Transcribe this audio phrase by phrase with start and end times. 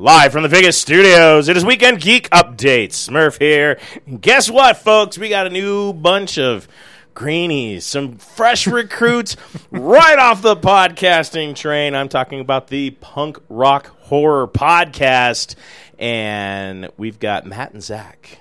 [0.00, 2.92] Live from the Vegas studios, it is Weekend Geek Updates.
[2.92, 3.78] Smurf here.
[4.06, 5.18] And guess what, folks?
[5.18, 6.66] We got a new bunch of
[7.12, 9.36] greenies, some fresh recruits
[9.70, 11.94] right off the podcasting train.
[11.94, 15.54] I'm talking about the Punk Rock Horror Podcast.
[15.98, 18.38] And we've got Matt and Zach.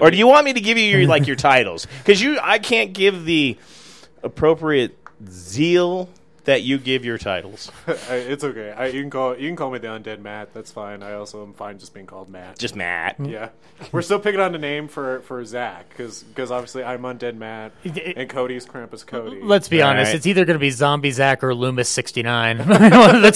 [0.00, 1.86] Or do you want me to give you your like your titles?
[1.98, 3.56] Because you, I can't give the
[4.24, 6.08] appropriate zeal
[6.48, 7.70] that you give your titles.
[8.08, 8.70] It's okay.
[8.70, 10.54] I, you can call you can call me the undead Matt.
[10.54, 11.02] That's fine.
[11.02, 12.58] I also am fine just being called Matt.
[12.58, 13.18] Just Matt.
[13.18, 13.30] Mm-hmm.
[13.30, 13.48] yeah,
[13.92, 18.28] we're still picking on the name for for Zach because obviously I'm undead Matt and
[18.30, 19.40] Cody's Krampus Cody.
[19.42, 20.08] Let's be All honest.
[20.08, 20.16] right.
[20.16, 22.58] It's either going to be Zombie Zach or Loomis 69.
[22.66, 23.30] One of the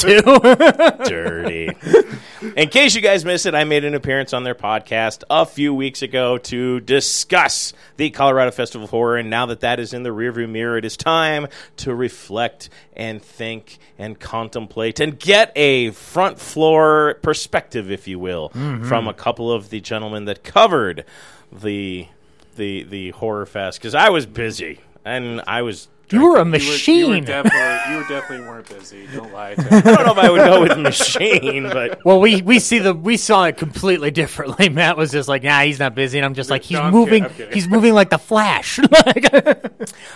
[1.04, 1.04] two.
[1.08, 1.70] dirty.
[2.56, 5.72] In case you guys missed it, I made an appearance on their podcast a few
[5.72, 9.16] weeks ago to discuss the Colorado Festival of Horror.
[9.16, 13.22] And now that that is in the rearview mirror, it is time to reflect and
[13.22, 18.84] think and contemplate and get a front floor perspective, if you will, mm-hmm.
[18.88, 21.04] from a couple of the gentlemen that covered
[21.52, 22.08] the
[22.56, 25.88] the the horror fest because I was busy and I was.
[26.10, 27.24] You were a You were- You were, machine.
[27.24, 29.06] definitely you were definitely weren't busy.
[29.14, 29.54] Don't lie.
[29.54, 32.78] To I don't know if I would go with machine, but well, we, we see
[32.80, 34.68] the we saw it completely differently.
[34.70, 36.92] Matt was just like, "Nah, he's not busy," and I'm just like, "He's No, I'm
[36.92, 37.22] moving.
[37.22, 37.54] kidding, kidding.
[37.54, 38.78] he's moving like the Flash."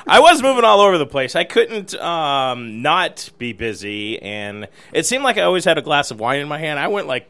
[0.06, 1.34] I was moving all over the place.
[1.37, 6.11] I couldn't um, not be busy, and it seemed like I always had a glass
[6.11, 6.78] of wine in my hand.
[6.78, 7.28] I went like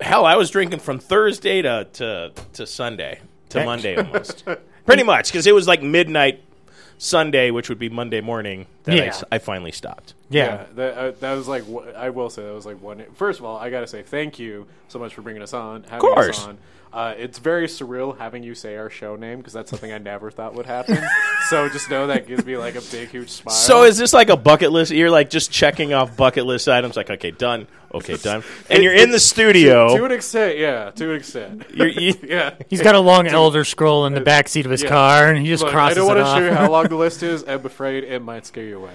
[0.00, 0.24] hell.
[0.26, 3.20] I was drinking from Thursday to to, to Sunday
[3.50, 4.44] to Monday almost,
[4.86, 6.42] pretty much because it was like midnight
[7.02, 8.66] Sunday, which would be Monday morning.
[8.84, 9.04] That I Yeah.
[9.06, 10.12] s- I, finally stopped.
[10.30, 10.64] Yeah.
[10.76, 13.04] that, uh, that was like wh- I will say that was like one.
[13.14, 15.82] First of all, I gotta say thank you so much for bringing us on.
[15.84, 16.38] Having course.
[16.38, 16.58] us on.
[16.92, 20.28] Uh, it's very surreal having you say our show name because that's something I never
[20.30, 20.98] thought would happen.
[21.48, 23.54] so just know that gives me like a big, huge smile.
[23.54, 24.90] So is this like a bucket list?
[24.90, 26.96] You're like just checking off bucket list items.
[26.96, 27.68] Like okay, done.
[27.92, 28.42] Okay, done.
[28.68, 29.96] And you're in the studio.
[29.96, 32.54] to an extent, yeah, to an extent, You're, you, yeah.
[32.68, 34.88] He's got a long Elder Scroll in the back seat of his Yeah.
[34.90, 37.22] car, and he just Look, I don't want to show you how long the list
[37.22, 37.44] is.
[37.46, 38.92] I'm afraid it might scare you away.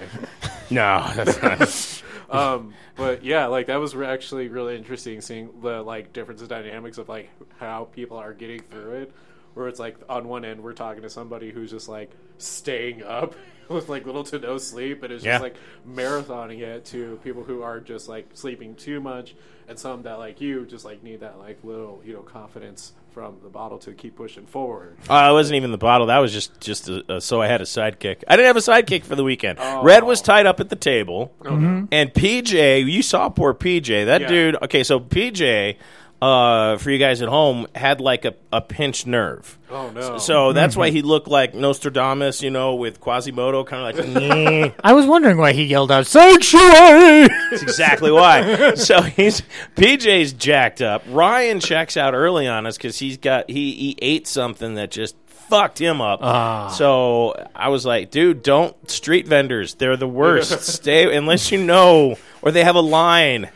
[0.70, 2.02] no, that's not.
[2.28, 6.98] Um, but yeah, like that was re- actually really interesting seeing the like differences dynamics
[6.98, 9.12] of like how people are getting through it.
[9.54, 12.10] Where it's like on one end we're talking to somebody who's just like
[12.40, 13.36] staying up
[13.70, 15.34] with like little to no sleep and Yeah.
[15.34, 15.56] just like
[15.88, 19.36] marathoning it to people who are just like sleeping too much
[19.68, 23.38] and some that like you just like need that like little you know confidence from
[23.42, 24.98] the bottle to keep pushing forward.
[25.10, 26.08] Uh, it wasn't even the bottle.
[26.08, 28.24] That was just just a, a, so I had a sidekick.
[28.28, 29.58] I didn't have a sidekick for the weekend.
[29.62, 29.82] Oh.
[29.84, 31.86] Red was tied up at the table, Mm-hmm.
[31.94, 32.86] and PJ.
[32.92, 34.06] You saw poor PJ.
[34.06, 34.28] That Yeah.
[34.28, 34.58] dude.
[34.64, 35.78] Okay, so PJ.
[36.22, 39.60] Uh, for you guys at home, had like a, a pinched nerve.
[39.70, 40.18] Oh no!
[40.18, 40.80] So that's Mm-hmm.
[40.80, 44.16] why he looked like Nostradamus, you know, with Quasimodo, kind of like.
[44.24, 48.72] "Nyeh." I was wondering why he yelled out "Sanctuary." That's exactly why.
[48.76, 49.42] So he's
[49.76, 51.04] PJ's jacked up.
[51.10, 55.16] Ryan checks out early on us because he's got he he ate something that just
[55.28, 56.20] fucked him up.
[56.24, 56.70] Ah.
[56.70, 59.76] So I was like, dude, don't street vendors.
[59.76, 60.62] They're the worst.
[60.74, 63.50] Stay unless you know or they have a line.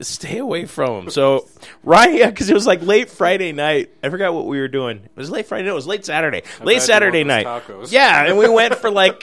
[0.00, 1.10] Stay away from them.
[1.10, 1.46] So
[1.86, 3.90] Ryan, yeah, because it was like late Friday night.
[4.02, 4.98] I forgot what we were doing.
[5.04, 5.62] It was late Friday.
[5.64, 5.70] Night.
[5.70, 6.42] it was late Saturday.
[6.60, 7.46] late Saturday night.
[7.46, 7.92] tacos.
[7.92, 9.22] Yeah, and we went for like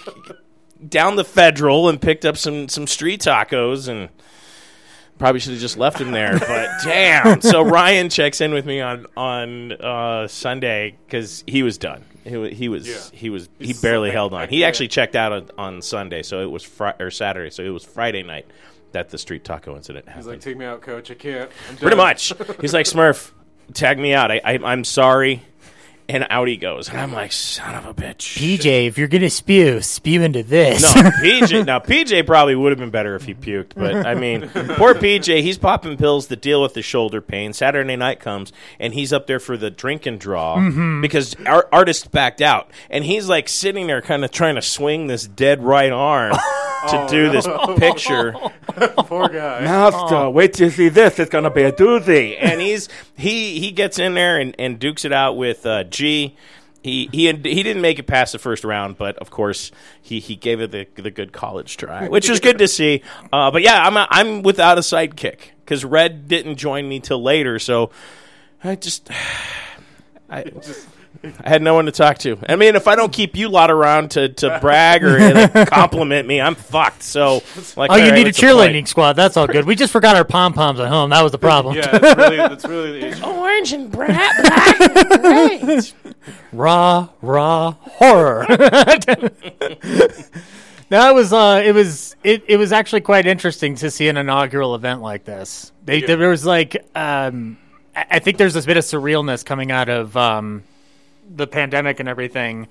[0.88, 4.08] down the Federal and picked up some some street tacos and
[5.20, 6.40] probably should have just left him there.
[6.40, 7.42] But damn!
[7.42, 12.04] So Ryan checks in with me on on uh, Sunday because he was done.
[12.24, 12.96] He, he was Yeah.
[13.12, 14.48] he was he He's barely held on.
[14.48, 17.70] He actually checked out on, on Sunday, so it was Fri- or Saturday, so it
[17.70, 18.46] was Friday night
[18.94, 20.24] that the street taco incident happened.
[20.24, 21.12] He's like, take me out, coach.
[21.12, 21.52] I can't.
[21.70, 22.34] I'm Pretty much.
[22.62, 23.32] He's like Smurf,
[23.74, 24.32] tag me out.
[24.32, 25.44] I, I I'm sorry.
[26.10, 28.38] And out he goes, and I'm like, son of a bitch.
[28.38, 30.82] PJ, if you're gonna spew, spew into this.
[30.82, 31.66] No, PJ.
[31.66, 35.42] Now PJ probably would have been better if he puked, but I mean, poor PJ.
[35.42, 37.54] He's popping pills to deal with the shoulder pain.
[37.54, 38.52] Saturday night comes,
[38.82, 41.00] and he's up there for the drink and draw mm-hmm.
[41.00, 45.08] because our artist backed out, and he's like sitting there, kind of trying to swing
[45.08, 46.36] this dead right arm
[46.90, 47.48] to do this
[47.78, 48.34] picture.
[48.98, 49.62] Poor guy.
[49.62, 51.20] Master, wait till you see this.
[51.20, 52.38] It's gonna be a doozy.
[52.40, 56.36] And he's he he gets in there and, and dukes it out with uh, G.
[56.82, 59.72] he he he didn't make it past the first round, but of course
[60.02, 63.02] he, he gave it the the good college try, which was good to see.
[63.32, 67.60] Uh, but yeah, I'm I'm without a sidekick because Red didn't join me till later,
[67.60, 67.92] so
[68.64, 69.10] I just
[70.30, 70.46] I.
[71.44, 72.38] I had no one to talk to.
[72.50, 76.28] I mean, if I don't keep you lot around to, to brag or like, compliment
[76.28, 77.02] me, I'm fucked.
[77.04, 77.42] So,
[77.78, 78.72] like, Oh, you all right, need a what's the point?
[78.74, 79.14] cheerleading squad.
[79.14, 79.66] That's all good.
[79.66, 81.12] We just forgot our pom poms at home.
[81.12, 81.76] That was the problem.
[81.76, 83.24] Yeah, that's really that's really the issue.
[83.26, 85.94] Orange and black, black and great.
[86.52, 88.46] raw, raw horror.
[90.90, 94.18] no, it was uh, it was it, it was actually quite interesting to see an
[94.18, 95.72] inaugural event like this.
[95.86, 96.08] They, Yeah.
[96.16, 97.58] There was like um,
[97.96, 100.64] I I think there's this bit of surrealness coming out of um,
[101.30, 102.68] the pandemic and everything.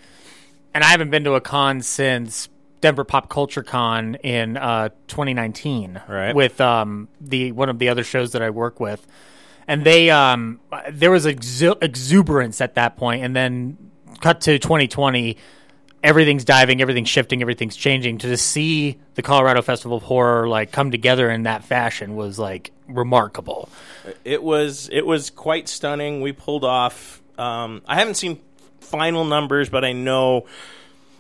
[0.75, 2.49] And I haven't been to a con since
[2.81, 6.35] Denver Pop Culture Con in uh, 2019, Right.
[6.35, 9.07] With um, the one of the other shows that I work with,
[9.69, 10.61] and they um,
[10.91, 13.77] there was exu- exuberance at that point, and then
[14.21, 15.37] cut to 2020.
[16.03, 18.19] Everything's diving, everything's shifting, everything's changing.
[18.19, 22.41] To just see the Colorado Festival of Horror like come together in that fashion was
[22.41, 23.69] like remarkable.
[24.25, 26.21] It was it was quite stunning.
[26.21, 27.22] We pulled off.
[27.39, 28.41] Um, I haven't seen
[28.81, 30.47] final numbers, but I know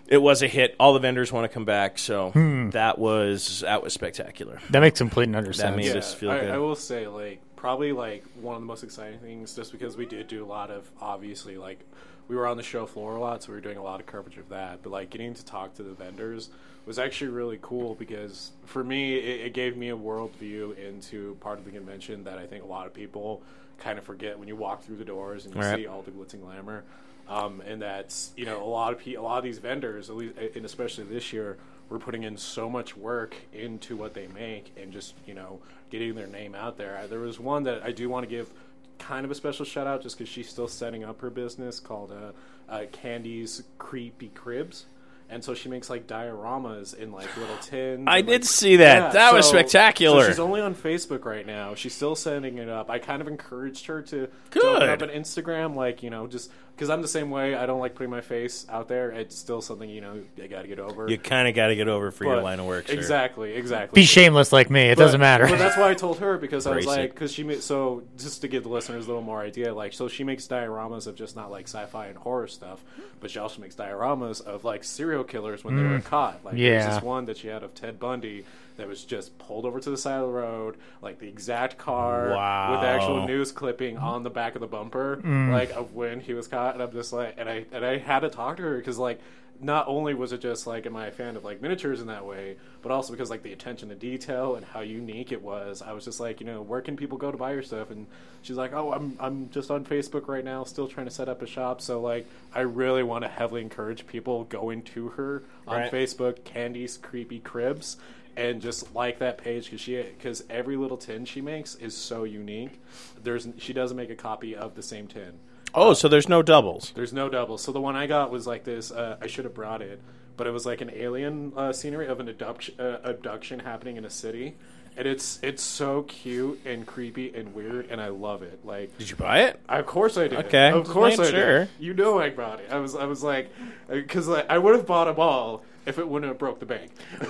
[0.06, 0.76] it was a hit.
[0.78, 2.32] All the vendors want to come back, so
[2.72, 4.60] that was that was spectacular.
[4.70, 5.76] That makes complete and utter sense.
[5.76, 6.50] made Yeah, just feel I, good.
[6.50, 10.06] I will say, like, probably like one of the most exciting things, just because we
[10.06, 11.80] did do a lot of obviously like
[12.28, 14.06] we were on the show floor a lot, so we were doing a lot of
[14.06, 14.82] coverage of that.
[14.82, 16.50] But like getting to talk to the vendors
[16.84, 21.58] was actually really cool because for me, it, it gave me a worldview into part
[21.58, 23.42] of the convention that I think a lot of people
[23.82, 25.78] kind of forget when you walk through the doors and you Right.
[25.80, 26.84] see all the glitz and glamour.
[27.28, 30.16] Um, and that's you know a lot of pe- a lot of these vendors, at
[30.16, 31.56] least, and especially this year,
[31.88, 36.14] were putting in so much work into what they make and just you know getting
[36.14, 36.98] their name out there.
[36.98, 38.50] I, there was one that I do want to give
[38.98, 42.12] kind of a special shout out just because she's still setting up her business called
[42.12, 42.32] uh,
[42.72, 44.86] uh, Candy's Creepy Cribs.
[45.32, 48.04] And so she makes like dioramas in like little tins.
[48.06, 49.14] I and, did like- see that.
[49.14, 50.22] That was spectacular.
[50.24, 51.74] So she's only on Facebook right now.
[51.74, 52.90] She's still setting it up.
[52.90, 56.50] I kind of encouraged her to, to open up an Instagram, like you know, just
[56.74, 57.54] because I'm the same way.
[57.54, 59.10] I don't like putting my face out there.
[59.10, 61.08] It's still something you know I got to get over.
[61.08, 62.88] You kind of got to get over for your line of work.
[62.88, 62.94] sir.
[62.94, 64.00] Exactly, exactly.
[64.00, 64.82] Be shameless like me.
[64.82, 65.46] It But- doesn't matter.
[65.46, 67.00] But that's why I told her because I was Brace it.
[67.00, 69.92] like, because she made so just to give the listeners a little more idea, like,
[69.92, 72.82] so she makes dioramas of just not like sci-fi and horror stuff,
[73.20, 76.04] but she also makes dioramas of like serial killers when they were mm.
[76.04, 76.44] caught.
[76.44, 76.94] Like, there's Yeah.
[76.94, 78.44] this one that she had of Ted Bundy
[78.76, 82.30] that was just pulled over to the side of the road, like the exact car
[82.30, 82.72] Wow.
[82.72, 85.50] with actual news clipping on the back of the bumper, mm.
[85.52, 86.74] like of when he was caught.
[86.74, 89.20] And I'm just like, and I and I had to talk to her because like
[89.60, 92.26] not only was it just like am I a fan of like miniatures in that
[92.26, 95.82] way, but also because like the attention to detail and how unique it was.
[95.82, 97.90] I was just like, you know, where can people go to buy your stuff?
[97.92, 98.08] And
[98.40, 101.42] she's like, oh, I'm I'm just on Facebook right now, still trying to set up
[101.42, 101.80] a shop.
[101.80, 105.92] So like, I really want to heavily encourage people going to her on Right.
[105.92, 107.98] Facebook, Candy's Creepy Cribs.
[108.36, 112.24] And just like that page because she because every little tin she makes is so
[112.24, 112.80] unique.
[113.22, 115.38] There's she doesn't make a copy of the same tin.
[115.74, 116.92] Oh, so there's no doubles.
[116.94, 117.62] There's no doubles.
[117.62, 118.90] So the one I got was like this.
[118.90, 120.00] Uh, I should have brought it,
[120.36, 124.04] but it was like an alien uh, scenery of an abduction, uh, abduction happening in
[124.04, 124.56] a city,
[124.96, 128.60] and it's it's so cute and creepy and weird, and I love it.
[128.64, 129.60] Like, Did you buy it?
[129.68, 130.46] of course I did.
[130.46, 131.58] Okay, of course I sure.
[131.60, 131.68] did.
[131.78, 132.68] You know I brought it.
[132.70, 133.50] I was I was like,
[133.88, 136.90] because like, I would have bought them all if it wouldn't have broke the bank.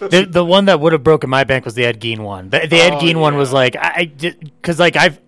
[0.00, 2.50] the the one that would have broken my bank was the Ed Gein one.
[2.50, 5.20] The, the Ed Oh, Gein one was like I because like I've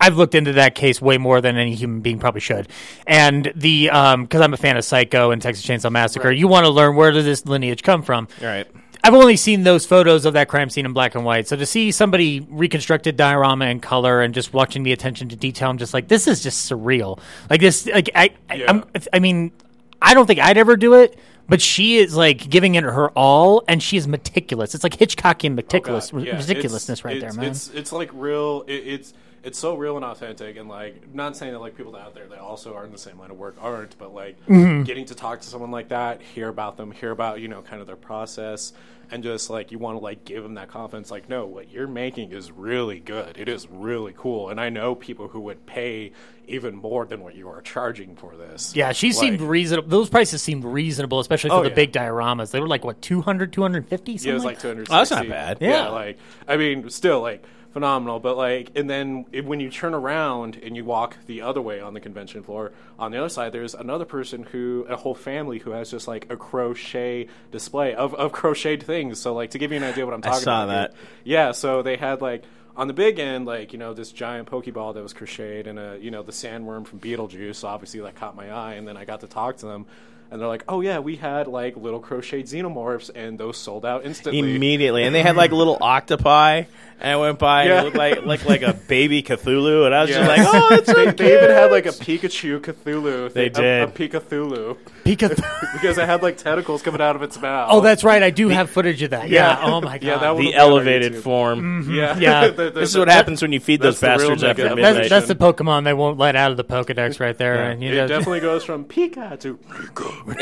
[0.00, 2.68] I've looked into that case way more than any human being probably should,
[3.06, 6.38] and the um because I'm a fan of Psycho and Texas Chainsaw Massacre, Right.
[6.38, 8.28] you want to learn where does this lineage come from.
[8.40, 8.66] All right.
[9.06, 11.46] I've only seen those photos of that crime scene in black and white.
[11.46, 15.68] So to see somebody reconstructed diorama in color and just watching the attention to detail,
[15.68, 17.20] I'm just like, this is just surreal.
[17.50, 18.64] Like this, like I, I, Yeah.
[18.70, 19.52] I'm, I mean,
[20.00, 23.62] I don't think I'd ever do it, but she is like giving it her all,
[23.68, 24.74] and she is meticulous.
[24.74, 27.50] It's like Hitchcockian meticulous, Oh, God, yeah, ridiculousness it's- right it's- there, man.
[27.50, 28.64] It's it's like real.
[28.66, 32.14] It, it's it's so real and authentic, and like not saying that like people out
[32.14, 34.82] there that also are in the same line of work aren't, but like Mm-hmm.
[34.84, 37.80] getting to talk to someone like that, hear about them, hear about you know kind
[37.80, 38.72] of their process,
[39.10, 41.10] and just like you want to like give them that confidence.
[41.10, 43.36] Like, no, what you're making is really good.
[43.38, 46.12] It is really cool, and I know people who would pay
[46.46, 48.74] even more than what you are charging for this.
[48.76, 49.88] yeah, she seemed reasonable.
[49.88, 51.74] Those prices seemed reasonable, especially for Oh, the yeah.
[51.74, 52.50] big dioramas.
[52.50, 54.94] They were like what 200, 250, something Yeah, it was like like 260.
[54.94, 55.58] Oh, that's not bad.
[55.62, 55.84] Yeah.
[55.84, 55.88] Yeah.
[55.88, 58.20] like I mean, still like phenomenal.
[58.20, 61.80] But like, and then it, when you turn around and you walk the other way
[61.80, 65.58] on the convention floor, on the other side, there's another person who, a whole family
[65.58, 69.20] who has just like a crochet display of, of crocheted things.
[69.20, 70.72] So like to give you an idea what I'm talking saw about.
[70.72, 70.94] here- that.
[71.24, 72.44] Yeah, so they had like
[72.76, 75.98] on the big end, like you know, this giant Pokeball that was crocheted, and a
[76.00, 79.20] you know the sandworm from Beetlejuice, obviously that caught my eye, and then I got
[79.20, 79.86] to talk to them.
[80.30, 84.04] And they're like, "Oh yeah, we had like little crocheted xenomorphs, and those sold out
[84.04, 86.64] instantly." Immediately, and they had like little octopi,
[87.00, 87.80] and I went by and Yeah.
[87.80, 90.26] it looked like like like a baby Cthulhu, and I was Yeah.
[90.26, 93.32] just like, "Oh, that's so they, cute." they even had like a Pikachu Cthulhu.
[93.32, 93.88] They thing, a- did.
[93.88, 95.30] a, Pikathulu Because
[95.72, 97.68] because it had like tentacles coming out of its mouth.
[97.70, 98.20] oh, that's right.
[98.22, 99.28] I do have footage of that.
[99.28, 99.60] Yeah.
[99.60, 99.72] Yeah.
[99.72, 100.02] Oh my god.
[100.02, 101.60] Yeah, that the elevated form.
[101.84, 101.94] Mm-hmm.
[101.94, 102.18] yeah.
[102.18, 102.48] Yeah.
[102.48, 104.42] The- the- This is the- what happens when you feed those that's the real bastards
[104.60, 104.94] after midnight.
[104.94, 107.54] That's, that's the Pokemon they won't let out of the Pokedex right there.
[107.56, 110.13] Yeah, And you it know, definitely goes from Pika to Pika.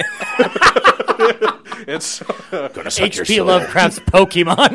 [1.87, 3.41] it's going to H.P.
[3.41, 4.69] Lovecraft's Pokemon.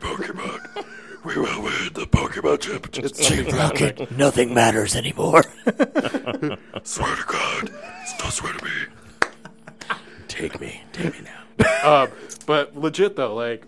[0.00, 0.84] Pokemon.
[1.24, 3.04] We will win the Pokemon Championship.
[3.04, 5.42] it's something Rocket, nothing matters anymore.
[6.82, 7.70] Swear to God.
[8.18, 8.70] Don't swear to me.
[10.28, 11.26] Take me, take me
[11.58, 12.02] now.
[12.02, 12.10] um,
[12.46, 13.66] but legit though, like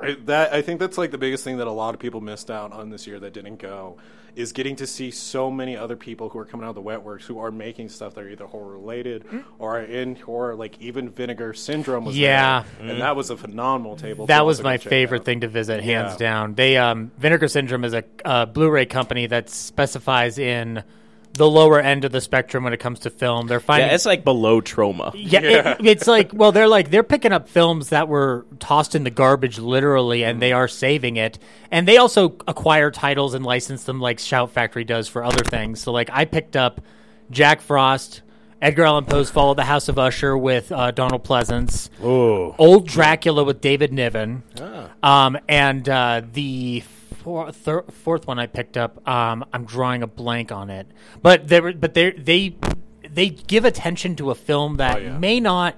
[0.00, 2.50] I, that, I think that's like the biggest thing that a lot of people missed
[2.50, 3.96] out on this year that didn't go
[4.36, 7.22] is getting to see so many other people who are coming out of the wetworks
[7.22, 9.24] who are making stuff that are either horror related
[9.58, 10.54] or are in horror.
[10.54, 12.64] Like even Vinegar Syndrome was Yeah.
[12.78, 14.26] there, and that was a phenomenal table.
[14.26, 16.18] That was my favorite thing to visit, hands Yeah.
[16.18, 16.54] down.
[16.54, 20.82] They um, Vinegar Syndrome is a uh, Blu-ray company that specifies in
[21.36, 23.46] the lower end of the spectrum when it comes to film.
[23.46, 25.12] They're finding Yeah, it's like below Troma.
[25.14, 29.04] Yeah, It, it's like well, they're like they're picking up films that were tossed in
[29.04, 31.38] the garbage literally, and they are saving it.
[31.70, 35.80] And they also acquire titles and license them like Shout Factory does for other things.
[35.80, 36.80] So like I picked up
[37.30, 38.22] Jack Frost,
[38.62, 42.54] Edgar Allan Poe's Fall of the House of Usher with uh, Donald Pleasence, Ooh.
[42.58, 45.26] Old Dracula with David Niven, Ah.
[45.26, 46.82] um, and uh, the
[47.26, 49.06] four, thir- fourth one I picked up.
[49.08, 50.86] Um, I'm drawing a blank on it,
[51.22, 52.54] but they were, but they they
[53.12, 55.18] they give attention to a film that Oh, yeah.
[55.18, 55.74] may not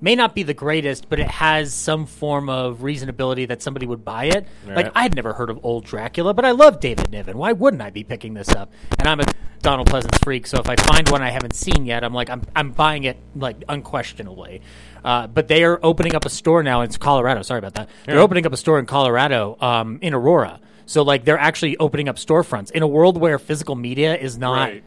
[0.00, 4.04] may not be the greatest, but it has some form of reasonability that somebody would
[4.04, 4.46] buy it.
[4.66, 4.90] Like.
[4.94, 7.36] I'd never heard of Old Dracula, but I love David Niven.
[7.36, 8.70] Why wouldn't I be picking this up?
[8.98, 9.24] And I'm a
[9.62, 12.42] Donald Pleasence freak, so if I find one I haven't seen yet, I'm like I'm
[12.54, 14.62] I'm buying it like unquestionably.
[15.04, 17.42] Uh, but they are opening up a store now in Colorado.
[17.42, 17.88] Sorry about that.
[18.06, 20.60] They're opening up a store in Colorado, um, in Aurora.
[20.86, 24.68] So like they're actually opening up storefronts in a world where physical media is not.
[24.70, 24.84] Right.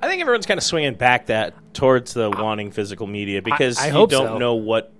[0.00, 3.88] I think everyone's kind of swinging back that towards the wanting physical media because I
[3.88, 4.38] you don't so.
[4.38, 4.92] know what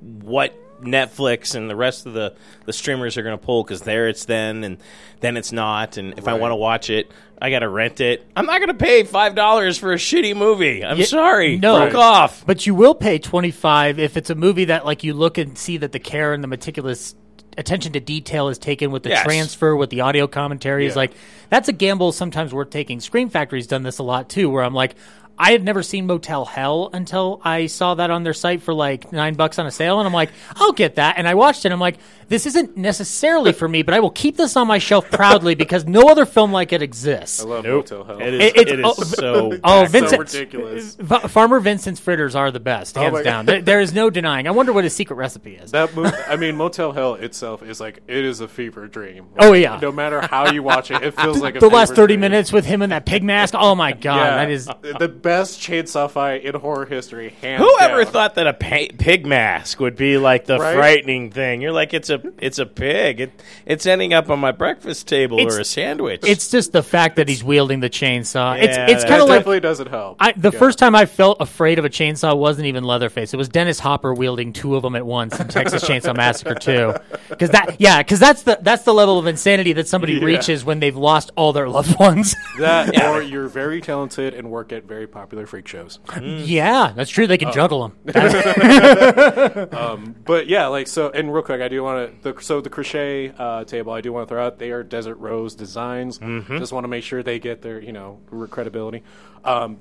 [0.00, 4.08] what Netflix and the rest of the, the streamers are going to pull because there
[4.08, 4.78] it's then and
[5.20, 5.96] then it's not.
[5.96, 8.24] And if I want to watch it, I got to rent it.
[8.36, 10.84] I'm not going to pay five dollars for a shitty movie.
[10.84, 11.56] I'm Yeah, sorry.
[11.58, 11.78] no.
[11.84, 12.46] fuck off.
[12.46, 15.56] But you will pay twenty five if it's a movie that like you look and
[15.58, 17.14] see that the care and the meticulous
[17.58, 19.24] attention to detail is taken with the Yes.
[19.24, 20.98] transfer with the audio commentary is Yeah.
[21.00, 21.12] like
[21.50, 23.00] that's a gamble sometimes worth taking.
[23.00, 24.94] Scream Factory's done this a lot too, where I'm like.
[25.38, 29.12] I had never seen Motel Hell until I saw that on their site for like
[29.12, 31.16] nine bucks on a sale, and I'm like, I'll get that.
[31.18, 31.68] And I watched it.
[31.68, 34.78] and I'm like, this isn't necessarily for me, but I will keep this on my
[34.78, 37.40] shelf proudly because no other film like it exists.
[37.42, 37.90] I love Nope.
[37.90, 38.20] Motel Hell.
[38.20, 39.34] It is, It- it's- it is oh, so.
[39.34, 40.96] Oh, That's oh, so Vincent, ridiculous.
[40.96, 43.46] Fa- Farmer Vincent's fritters are the best, oh hands my down.
[43.46, 44.46] There, there is no denying.
[44.46, 45.70] I wonder what his secret recipe is.
[45.70, 49.28] That movie, I mean, Motel Hell itself is like it is a fever dream.
[49.38, 49.78] Oh, yeah.
[49.80, 52.20] No matter how you watch it, it feels like a the last 30 dream.
[52.20, 53.54] minutes with him in that pig mask.
[53.56, 57.34] Oh my god, Yeah, that is the best chainsaw fight in horror history.
[57.42, 58.12] Hands Whoever down.
[58.14, 60.74] thought that a pa- pig mask would be like the Right?
[60.74, 61.60] frightening thing?
[61.60, 63.20] You're like, it's a, it's a pig.
[63.20, 63.32] It,
[63.66, 66.22] it's ending up on my breakfast table It's- or a sandwich.
[66.24, 68.56] it's just the fact that he's wielding the chainsaw.
[68.56, 70.16] Yeah, it's it's kind of like definitely doesn't help.
[70.18, 70.58] I, the Yeah.
[70.58, 73.34] first time I felt afraid of a chainsaw wasn't even Leatherface.
[73.34, 76.94] It was Dennis Hopper wielding two of them at once in Texas Chainsaw Massacre 2.
[77.28, 80.24] Because that, yeah, because that's the that's the level of insanity that somebody Yeah.
[80.24, 82.34] reaches when they've lost all their loved ones.
[82.58, 85.98] that, or you're very talented and work at very popular freak shows.
[86.22, 87.26] yeah, that's true.
[87.26, 88.14] They can juggle them.
[90.24, 91.10] But yeah, like so.
[91.10, 92.40] And real quick, I do want to.
[92.40, 94.58] So the crochet uh, table, I do want to throw out.
[94.58, 96.18] They are Desert Rose designs.
[96.58, 98.20] Just want to make sure they get their you know
[98.50, 99.02] credibility.
[99.44, 99.80] Um,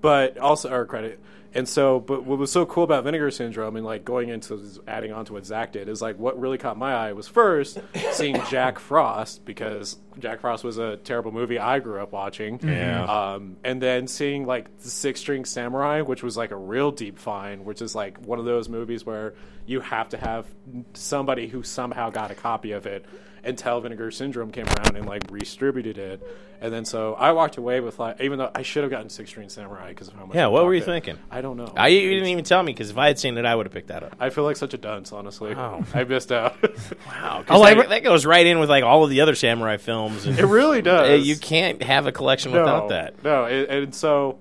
[0.00, 1.20] but also our credit.
[1.52, 5.12] And so, but what was so cool about Vinegar Syndrome and like going into adding
[5.12, 7.78] on to what Zach did is like what really caught my eye was first
[8.12, 12.60] seeing Jack Frost because Jack Frost was a terrible movie I grew up watching.
[12.62, 13.02] Yeah.
[13.04, 17.18] Um, and then seeing like the Six String Samurai, which was like a real deep
[17.18, 19.34] find, which is like one of those movies where
[19.66, 20.46] you have to have
[20.94, 23.04] somebody who somehow got a copy of it
[23.44, 26.22] until Vinegar Syndrome came around and like redistributed it.
[26.62, 29.30] And then so I walked away with like, even though I should have gotten Six
[29.30, 30.36] String Samurai because of how much.
[30.36, 30.84] Yeah, I what were you it.
[30.84, 31.18] thinking?
[31.30, 31.72] I don't know.
[31.74, 33.72] I you didn't even tell me because if I had seen it, I would have
[33.72, 34.16] picked that up.
[34.20, 35.54] I feel like such a dunce, honestly.
[35.54, 35.84] Wow.
[35.94, 36.56] I missed out.
[37.06, 39.76] Wow, Oh, that, I that goes right in with like all of the other samurai
[39.76, 40.26] films.
[40.26, 41.26] And, it really does.
[41.26, 43.22] You can't have a collection no, without that.
[43.24, 44.38] No, and, and so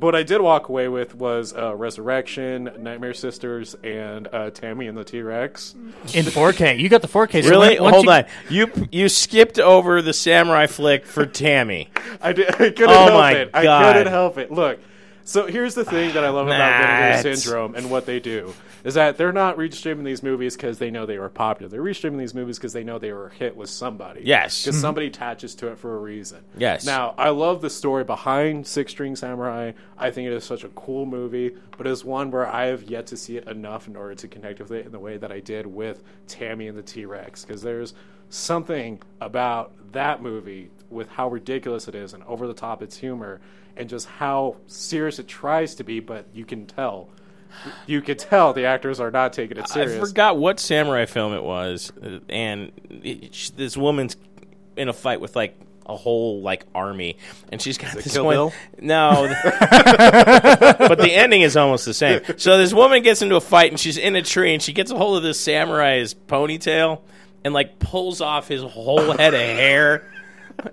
[0.00, 4.96] what I did walk away with was uh, Resurrection, Nightmare Sisters, and uh, Tammy and
[4.96, 5.74] the T Rex.
[6.14, 6.78] in 4K.
[6.78, 7.42] You got the 4K.
[7.44, 7.74] So Really?
[7.74, 8.24] when- once Hold you- on.
[8.48, 11.90] You you skipped over the samurai flick for Tammy.
[12.20, 13.50] I, did, I couldn't Oh help my it.
[13.54, 13.92] I God.
[13.96, 14.50] couldn't help it.
[14.50, 14.78] Look,
[15.24, 17.22] so here's the thing that I love about Matt.
[17.22, 20.90] Vinegar Syndrome and what they do is that they're not restreaming these movies because they
[20.90, 21.68] know they were popular.
[21.68, 24.22] They're restreaming these movies because they know they were a hit with somebody.
[24.24, 24.62] Yes.
[24.62, 24.82] because mm-hmm.
[24.82, 26.40] somebody attaches to it for a reason.
[26.56, 26.84] Yes.
[26.84, 29.72] Now I love the story behind Six String Samurai.
[29.96, 33.06] I think it is such a cool movie, but it's one where I have yet
[33.08, 35.40] to see it enough in order to connect with it in the way that I
[35.40, 37.44] did with Tammy and the T Rex.
[37.44, 37.94] Because there's
[38.28, 43.40] something about that movie with how ridiculous it is and over the top its humor
[43.76, 47.08] and just how serious it tries to be, but you can tell.
[47.86, 49.96] You could tell the actors are not taking it serious.
[49.96, 51.92] I forgot what samurai film it was,
[52.28, 54.16] and it, sh- this woman's
[54.76, 57.16] in a fight with like a whole like army,
[57.50, 58.34] and she's got this Kill one.
[58.34, 58.52] Bill?
[58.80, 62.20] No, but the ending is almost the same.
[62.36, 64.90] So this woman gets into a fight, and she's in a tree, and she gets
[64.90, 67.00] a hold of this samurai's ponytail,
[67.44, 70.10] and like pulls off his whole head of hair,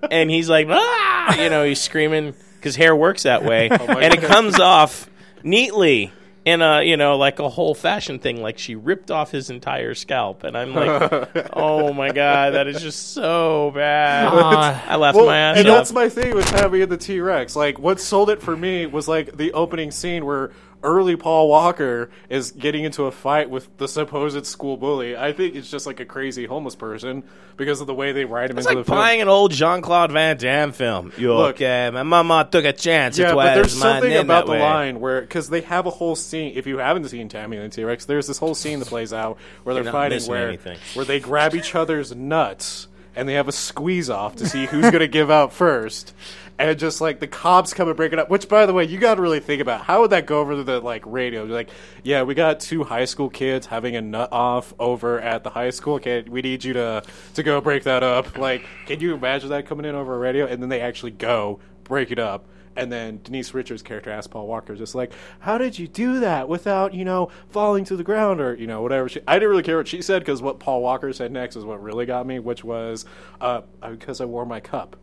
[0.10, 4.22] and he's like, ah, you know, he's screaming because hair works that way, and it
[4.22, 5.10] comes off
[5.44, 6.12] neatly
[6.46, 9.94] in a you know like a whole fashion thing like she ripped off his entire
[9.94, 14.28] scalp and i'm like oh my god that is just so bad.
[14.34, 15.78] Uh, i laughed Well, my ass and off.
[15.78, 17.56] that's my thing with having the T Rex.
[17.56, 20.52] Like, what sold it for me was like the opening scene where
[20.84, 25.16] early Paul Walker is getting into a fight with the supposed school bully.
[25.18, 27.24] I think it's just like a crazy homeless person
[27.58, 29.02] because of the way they write him it's into like the film.
[29.02, 31.12] buying an old Jean-Claude Van Damme film.
[31.18, 31.90] You Look- okay?
[31.92, 33.18] My mama took a chance.
[33.18, 34.62] Yeah, it but there's something about the way.
[34.62, 36.54] line where because they have a whole scene.
[36.56, 39.38] If you haven't seen Tammy and T Rex, there's this whole scene that plays out
[39.64, 40.78] where they're fighting where anything.
[40.94, 44.84] where they grab each other's nuts and they have a squeeze off to see who's
[44.84, 46.14] going to give out first.
[46.60, 49.00] And just like the cops come and break it up, which by the way, you
[49.00, 51.46] got to really think about how would that go over the like radio?
[51.46, 51.70] Like,
[52.04, 55.70] yeah, we got two high school kids having a nut off over at the high
[55.70, 55.96] school.
[55.96, 57.02] Okay, we need you to
[57.36, 58.38] to go break that up.
[58.38, 60.46] Like, can you imagine that coming in over a radio?
[60.48, 62.46] And then they actually go break it up.
[62.76, 66.50] And then Denise Richards' character asks Paul Walker, just like, "How did you do that
[66.50, 69.64] without, you know, falling to the ground or, you know, whatever?" She, I didn't really
[69.64, 72.40] care what she said because what Paul Walker said next is what really got me,
[72.40, 73.06] which was,
[73.40, 74.98] uh, "Because I wore my cup."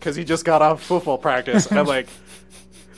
[0.00, 1.66] Because he just got off football practice.
[1.66, 2.08] And I'm like,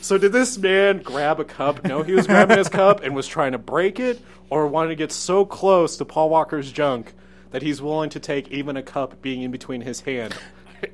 [0.01, 3.27] so did this man grab a cup, No, he was grabbing his cup, and was
[3.27, 7.13] trying to break it, or wanted to get so close to Paul Walker's junk
[7.51, 10.35] that he's willing to take even a cup being in between his hand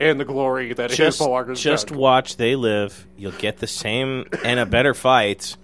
[0.00, 2.00] and the glory that is Just, Paul Walker's just junk?
[2.00, 3.06] watch They Live.
[3.16, 5.56] You'll get the same and a better fight.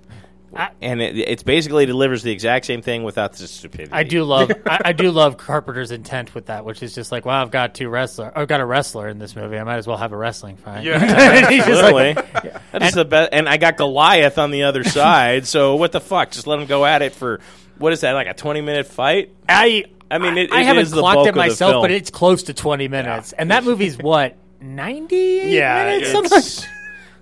[0.81, 3.93] And it, it's basically delivers the exact same thing without the stupidity.
[3.93, 7.25] I do love I, I do love Carpenter's intent with that, which is just like,
[7.27, 9.59] wow, I've got two wrestler, I've got a wrestler in this movie.
[9.59, 10.85] I might as well have a wrestling fight.
[10.85, 11.49] Yeah.
[11.51, 12.53] He's just like, Literally.
[12.73, 13.31] That is the best.
[13.33, 15.47] And I got Goliath on the other side.
[15.47, 16.31] So what the fuck?
[16.31, 17.41] Just let him go at it for
[17.79, 18.13] what is that?
[18.13, 19.35] Like a twenty minute fight?
[19.49, 22.11] I I mean, it- I it haven't is the clocked bulk it myself, but it's
[22.11, 26.03] close to twenty minutes, and that movie's what ninety Yeah, minutes.
[26.03, 26.31] it's, Something
[26.65, 26.74] like-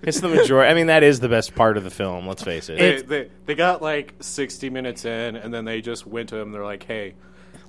[0.03, 0.69] it's the majority.
[0.69, 2.27] I mean, that is the best part of the film.
[2.27, 2.77] Let's face it.
[2.77, 6.51] they, they, they got like 60 minutes in, and then they just went to him.
[6.51, 7.15] They're like, hey,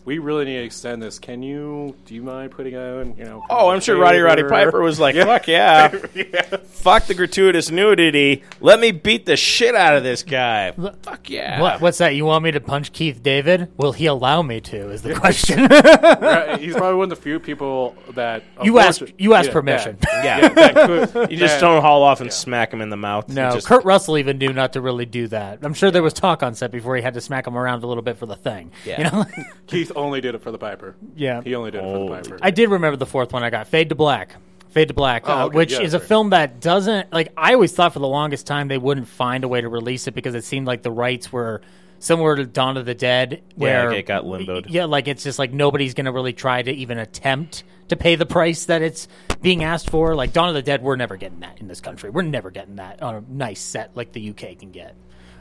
[0.04, 1.18] we really need to extend this.
[1.18, 3.16] Can you, do you mind putting on?
[3.16, 3.42] you know?
[3.48, 5.88] oh, I'm sure Roddy Roddy Piper was like, "Fuck yeah,
[6.66, 8.42] fuck the gratuitous nudity.
[8.60, 10.72] Let me beat the shit out of this guy.
[11.02, 12.14] Fuck yeah." What, what's that?
[12.14, 13.70] You want me to punch Keith David?
[13.78, 14.90] Will he allow me to?
[14.90, 15.64] Is the question.
[15.66, 18.42] Right, He's probably one of the few people that.
[18.62, 19.02] You ask.
[19.18, 19.98] you asked yeah, permission.
[20.02, 20.52] Yeah, Yeah.
[20.56, 23.28] yeah, could, You just don't haul off and smack him in the mouth.
[23.28, 25.60] no, Just- Kurt Russell even knew not to really do that.
[25.62, 27.86] I'm sure there was talk on set before he had to smack him around a
[27.86, 28.70] little bit for the thing.
[28.84, 28.98] Yeah.
[28.98, 29.24] You know?
[29.66, 30.94] Keith only did it for the Piper.
[31.16, 31.40] yeah.
[31.42, 31.92] He only did it Oh.
[32.08, 32.38] for the Piper.
[32.42, 34.36] I did remember the fourth one I got, Fade to Black.
[34.70, 36.08] Fade to Black, uh, Oh, okay, which yeah, is a sorry.
[36.08, 37.32] film that doesn't like.
[37.36, 40.14] I always thought for the longest time they wouldn't find a way to release it
[40.14, 41.62] because it seemed like the rights were
[42.00, 44.66] similar to Dawn of the Dead, where it got limboed.
[44.68, 48.16] Yeah, like it's just like nobody's going to really try to even attempt to pay
[48.16, 49.06] the price that it's
[49.42, 50.16] being asked for.
[50.16, 52.10] Like Dawn of the Dead, we're never getting that in this country.
[52.10, 54.96] We're never getting that on a nice set like the UK can get,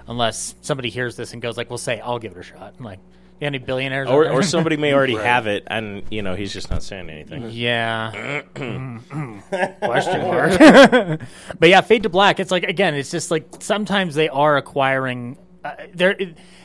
[0.08, 2.86] unless somebody hears this and goes like, "We'll say I'll give it a shot." I'm
[2.86, 3.00] like,
[3.40, 4.10] you any billionaires?
[4.10, 5.26] or, or somebody may already Right.
[5.26, 7.50] have it, and you know he's just not saying anything.
[7.52, 8.42] Yeah.
[9.82, 10.58] Question mark.
[11.60, 12.40] but yeah, Fade to Black.
[12.40, 15.38] It's like again, it's just like sometimes they are acquiring.
[15.64, 16.16] Uh, they're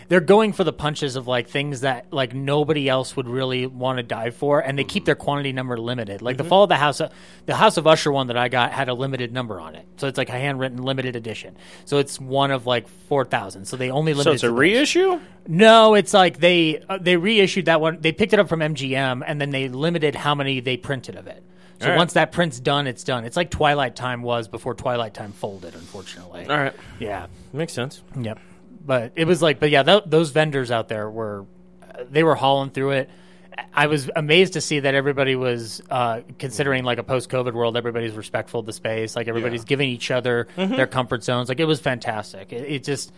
[0.08, 3.98] they're going for the punches of like things that like nobody else would really want
[3.98, 6.22] to dive for, and they keep their quantity number limited.
[6.22, 7.12] Like the Fall of the House, of,
[7.46, 10.06] the House of Usher one that I got had a limited number on it, so
[10.06, 11.56] it's like a handwritten limited edition.
[11.84, 13.66] So it's one of like four thousand.
[13.66, 14.24] So they only limited.
[14.24, 14.58] So it's a to those.
[14.58, 15.20] reissue.
[15.46, 17.98] No, it's like they uh, they reissued that one.
[18.00, 21.26] They picked it up from MGM and then they limited how many they printed of
[21.26, 21.42] it.
[21.80, 21.96] So right.
[21.96, 23.24] once that print's done, it's done.
[23.24, 26.46] It's like Twilight Time was before Twilight Time folded, unfortunately.
[26.48, 27.26] All right, Yeah.
[27.52, 28.02] makes sense.
[28.20, 28.40] Yep.
[28.88, 31.44] But it was like, but yeah, th- those vendors out there were,
[32.10, 33.10] they were hauling through it.
[33.74, 37.76] I was amazed to see that everybody was uh, considering like a post-COVID world.
[37.76, 39.14] Everybody's respectful of the space.
[39.14, 39.66] Like everybody's Yeah.
[39.66, 40.76] giving each other Mm-hmm.
[40.76, 41.50] their comfort zones.
[41.50, 42.50] Like it was fantastic.
[42.52, 43.12] It, it just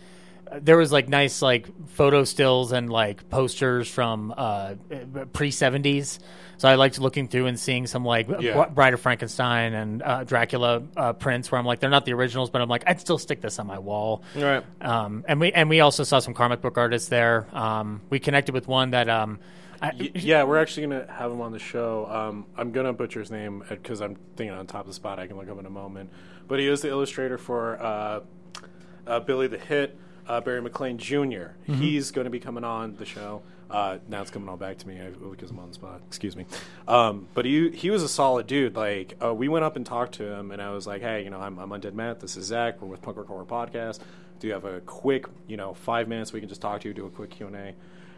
[0.59, 4.75] there was like nice like photo stills and like posters from uh,
[5.33, 6.19] pre seventies.
[6.57, 8.67] So I liked looking through and seeing some like Yeah.
[8.67, 12.49] Bride of Frankenstein and uh, Dracula uh, prints where I'm like they're not the originals,
[12.49, 14.23] but I'm like I'd still stick this on my wall.
[14.35, 14.63] All right.
[14.81, 17.47] Um, and we and we also saw some comic book artists there.
[17.53, 19.39] Um, we connected with one that um,
[19.81, 22.05] I, yeah, we're actually gonna have him on the show.
[22.07, 25.17] Um, I'm gonna butcher his name because I'm thinking on top of the spot.
[25.17, 26.11] I can look up in a moment.
[26.47, 28.19] But he is the illustrator for uh,
[29.07, 33.05] uh, Billy the Hit, uh, Barry McLean junior He's going to be coming on the
[33.05, 33.41] show.
[33.69, 34.99] Uh, now it's coming all back to me
[35.31, 36.01] because I'm on the spot.
[36.07, 36.45] Excuse me.
[36.89, 38.75] Um, but he he was a solid dude.
[38.75, 41.29] Like uh, we went up and talked to him, and I was like, "Hey, you
[41.29, 42.19] know, I'm, I'm Undead Matt.
[42.19, 42.81] This is Zach.
[42.81, 43.99] We're with Punk Rock Horror Podcast.
[44.39, 46.93] Do you have a quick, you know, five minutes we can just talk to you,
[46.93, 47.73] do a quick Q and A?"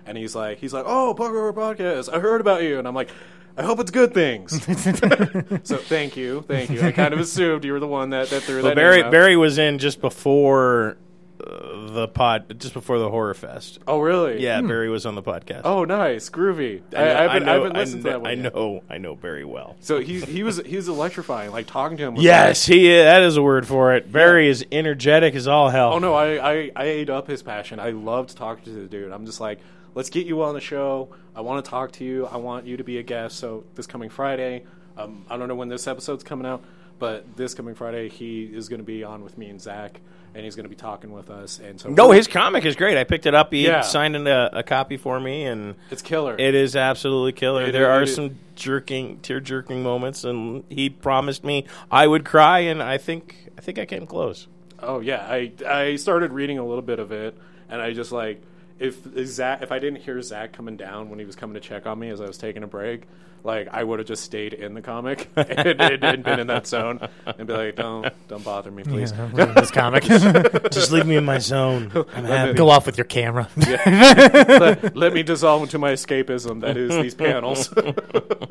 [0.07, 2.11] And he's like, he's like, "Oh, Punk Rock Horror Podcast.
[2.11, 3.09] I heard about you." And I'm like.
[3.55, 4.51] I hope it's good things.
[5.63, 6.81] so thank you, thank you.
[6.81, 8.75] I kind of assumed you were the one that, that threw Well, that.
[8.75, 9.03] Barry.
[9.03, 10.97] Barry was in just before
[11.45, 13.79] the pod, just before the horror fest.
[13.87, 14.41] Oh, really?
[14.41, 15.61] Yeah, Barry was on the podcast.
[15.65, 16.81] Oh, nice, groovy.
[16.95, 18.29] I, know- I, haven't, I, know, haven't listened I to that one.
[18.29, 18.53] I yet.
[18.53, 19.75] know, I know Barry well.
[19.79, 21.51] So he he was he was electrifying.
[21.51, 22.15] Like talking to him.
[22.15, 23.03] Was Yes, he is.
[23.05, 24.11] That is a word for it.
[24.11, 25.93] Barry is energetic as all hell.
[25.93, 27.79] Oh no, I, I I ate up his passion.
[27.79, 29.11] I loved talking to the dude.
[29.11, 29.59] I'm just like,
[29.95, 31.09] let's get you on the show.
[31.35, 32.25] I want to talk to you.
[32.27, 33.37] I want you to be a guest.
[33.37, 34.63] So this coming Friday,
[34.97, 36.63] um, I don't know when this episode's coming out,
[36.99, 39.99] but this coming Friday, he is going to be on with me and Zach,
[40.35, 41.59] and he's going to be talking with us.
[41.59, 42.97] And so No, his comic is great.
[42.97, 43.51] I picked it up.
[43.53, 43.81] He Yeah.
[43.81, 46.35] signed in a, a copy for me, and it's killer.
[46.37, 47.65] it is absolutely killer.
[47.65, 52.25] It- there are it- some jerking, tear jerking moments, and he promised me I would
[52.25, 54.47] cry, and I think I think I came close.
[54.79, 57.37] Oh yeah, I I started reading a little bit of it,
[57.69, 58.41] and I just like
[58.79, 61.85] if Zach if I didn't hear Zach coming down when he was coming to check
[61.87, 63.03] on me as I was taking a break,
[63.43, 66.65] like I would have just stayed in the comic and, and, and been in that
[66.65, 69.11] zone and be like, don't don't bother me, please.
[69.11, 70.03] Yeah, reading this comic.
[70.71, 71.91] Just leave me in my zone.
[72.13, 72.53] I'm happy.
[72.53, 73.47] Go off with your camera.
[73.57, 77.73] let, let me dissolve into my escapism that is these panels.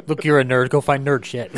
[0.06, 0.70] Look, you're a nerd.
[0.70, 1.52] Go find nerd shit.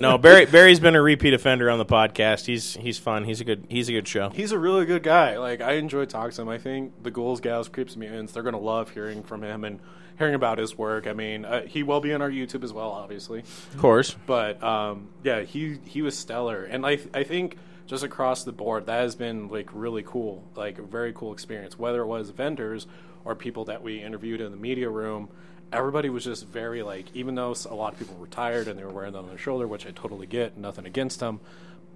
[0.00, 2.46] No, Barry Barry's been a repeat offender on the podcast.
[2.46, 3.24] He's he's fun.
[3.24, 4.30] He's a good he's a good show.
[4.30, 5.38] He's a really good guy.
[5.38, 6.48] Like I enjoy talking to him.
[6.48, 8.32] I think the ghouls, gals, creeps, mutants.
[8.32, 9.80] They're gonna love hearing from him and
[10.20, 11.06] hearing about his work.
[11.06, 13.40] I mean, uh, he will be on our YouTube as well, obviously.
[13.40, 14.14] Of course.
[14.26, 17.56] but um, yeah, he he was stellar, and I I think
[17.86, 21.78] just across the board that has been like really cool, like a very cool experience.
[21.78, 22.86] Whether it was vendors
[23.24, 25.30] or people that we interviewed in the media room,
[25.72, 28.84] everybody was just very like, even though a lot of people were tired and they
[28.84, 31.40] were wearing that on their shoulder, which I totally get, nothing against them.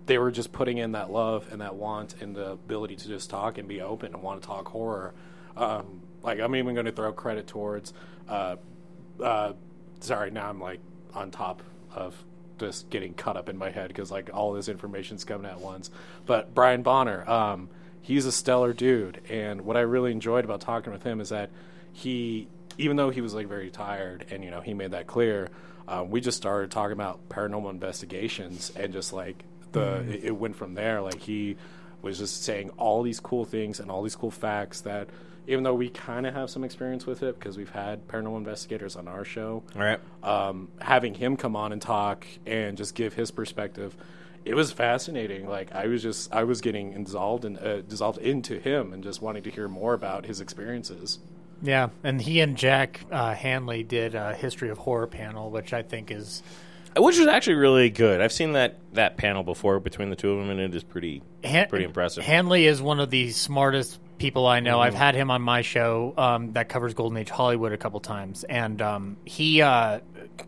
[0.06, 3.30] They were just putting in that love and that want and the ability to just
[3.30, 5.14] talk and be open and want to talk horror.
[5.56, 7.92] Um, like I'm even going to throw credit towards.
[8.28, 8.56] Uh,
[9.22, 9.52] uh,
[10.00, 10.80] sorry, now I'm like
[11.12, 11.62] on top
[11.94, 12.16] of
[12.58, 15.90] just getting caught up in my head because like all this information's coming at once.
[16.26, 17.68] But Bryan Bonner, um,
[18.00, 21.50] he's a stellar dude, and what I really enjoyed about talking with him is that
[21.92, 25.50] he, even though he was like very tired, and you know he made that clear,
[25.86, 30.56] um, we just started talking about paranormal investigations and just like the it, it went
[30.56, 31.02] from there.
[31.02, 31.56] Like he
[32.02, 35.08] was just saying all these cool things and all these cool facts that
[35.46, 38.96] even though we kind of have some experience with it because we've had paranormal investigators
[38.96, 40.00] on our show All right.
[40.22, 43.96] um, having him come on and talk and just give his perspective
[44.44, 48.58] it was fascinating like i was just i was getting dissolved and uh, dissolved into
[48.58, 51.18] him and just wanting to hear more about his experiences
[51.62, 55.82] yeah, and he and Jack uh, Hanley did a history of horror panel, which I
[55.82, 56.42] think is
[56.94, 58.20] Which was actually really good.
[58.20, 61.22] I've seen that that panel before between the two of them, and it is pretty
[61.42, 62.22] Han- pretty impressive.
[62.24, 64.76] Hanley is one of the smartest people I know.
[64.78, 64.86] Mm-hmm.
[64.86, 68.42] I've had him on my show um, that covers Golden Age Hollywood a couple times,
[68.44, 70.00] and um, he uh,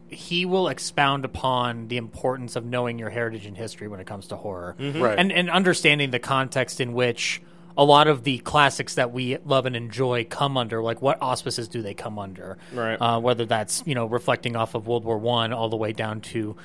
[0.09, 4.29] he will expound upon the importance of knowing your heritage and history when it comes
[4.29, 5.19] to horror, Right.
[5.19, 7.43] and and understanding the context in which
[7.77, 10.83] a lot of the classics that we love and enjoy come under.
[10.83, 12.57] Like, what auspices do they come under?
[12.73, 12.97] Right.
[12.97, 16.23] Uh, whether that's you know reflecting off of World War One all the way down
[16.33, 16.57] to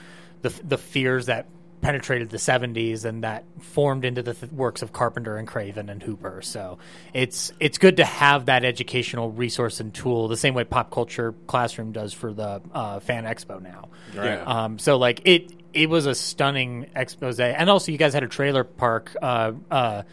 [0.44, 1.48] the the fears that
[1.82, 6.02] penetrated the 70s and that formed into the th- works of Carpenter and Craven and
[6.02, 6.42] Hooper.
[6.42, 6.78] So
[7.14, 11.34] it's it's good to have that educational resource and tool the same way Pop Culture
[11.48, 13.90] Classroom does for the uh, Fan Expo now.
[14.16, 14.38] Right.
[14.38, 18.28] Um, so like it it was a stunning expose, and also you guys had a
[18.28, 19.16] trailer park.
[19.22, 20.04] Uh, uh,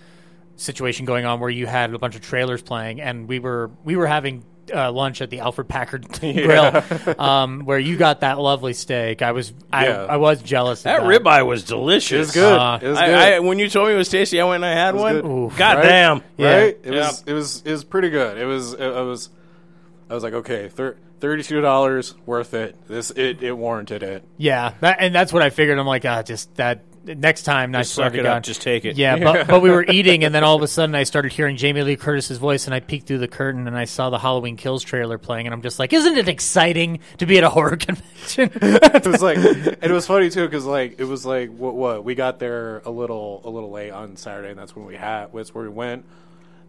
[0.57, 3.95] situation going on where you had a bunch of trailers playing and we were we
[3.95, 6.83] were having uh, lunch at the Alfred Packard Grill,
[7.21, 9.23] um, where you got that lovely steak.
[9.23, 10.07] I was I, Yeah.
[10.09, 10.83] I was jealous.
[10.83, 12.13] That of that ribeye was delicious.
[12.13, 12.59] It was good.
[12.59, 13.09] Uh, it was good.
[13.15, 15.15] I, when you told me it was tasty, I went and I had one.
[15.21, 15.25] good.
[15.27, 15.57] Oof.
[15.59, 15.83] God Right?
[15.85, 16.23] damn.
[16.37, 16.57] Yeah.
[16.57, 16.79] right?
[16.83, 17.01] It Yeah.
[17.09, 18.39] was it was it was pretty good.
[18.39, 19.31] It was it, I was
[20.11, 22.77] I was like, okay, thir- thirty-two dollars worth it.
[22.89, 24.25] This it, it warranted it.
[24.37, 25.79] Yeah, that, and that's what I figured.
[25.79, 27.75] I'm like, ah, just that next time.
[27.75, 28.43] I Just suck it up.
[28.43, 28.97] Just take it.
[28.97, 31.57] Yeah, but but we were eating, and then all of a sudden I started hearing
[31.57, 34.57] Jamie Lee Curtis's voice, and I peeked through the curtain, and I saw the Halloween
[34.57, 37.77] Kills trailer playing, and I'm just like, isn't it exciting to be at a horror
[37.77, 38.51] convention?
[38.61, 42.05] It was like and it was funny too because like it was like what what
[42.05, 45.29] we got there a little a little late on Saturday, and that's when we had
[45.33, 46.05] that's where we went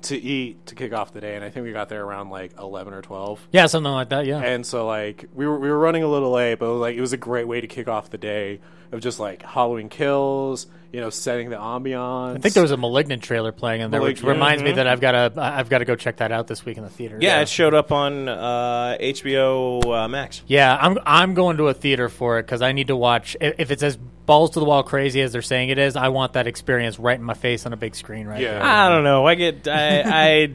[0.02, 2.58] to eat to kick off the day, and I think we got there around like
[2.58, 3.46] eleven or twelve.
[3.52, 4.26] yeah, something like that.
[4.26, 7.02] Yeah, And so like we were we were running a little late, but like it
[7.02, 8.60] was a great way to kick off the day
[8.92, 12.36] of just like Halloween kills, you know, setting the ambiance.
[12.36, 14.88] I think there was a Malignant trailer playing in there, which Malignant, reminds me that
[14.88, 17.18] I've got to I've got to go check that out this week in the theater.
[17.22, 20.42] Yeah, it showed up on uh, HBO uh, Max.
[20.48, 23.38] Yeah, I'm I'm going to a theater for it because I need to watch.
[23.40, 26.10] i- If it's as balls to the wall crazy as they're saying it is, I
[26.10, 28.28] want that experience right in my face on a big screen.
[28.28, 28.42] Right.
[28.42, 28.54] Yeah.
[28.54, 28.64] there.
[28.64, 29.26] I don't know.
[29.26, 30.54] I get I I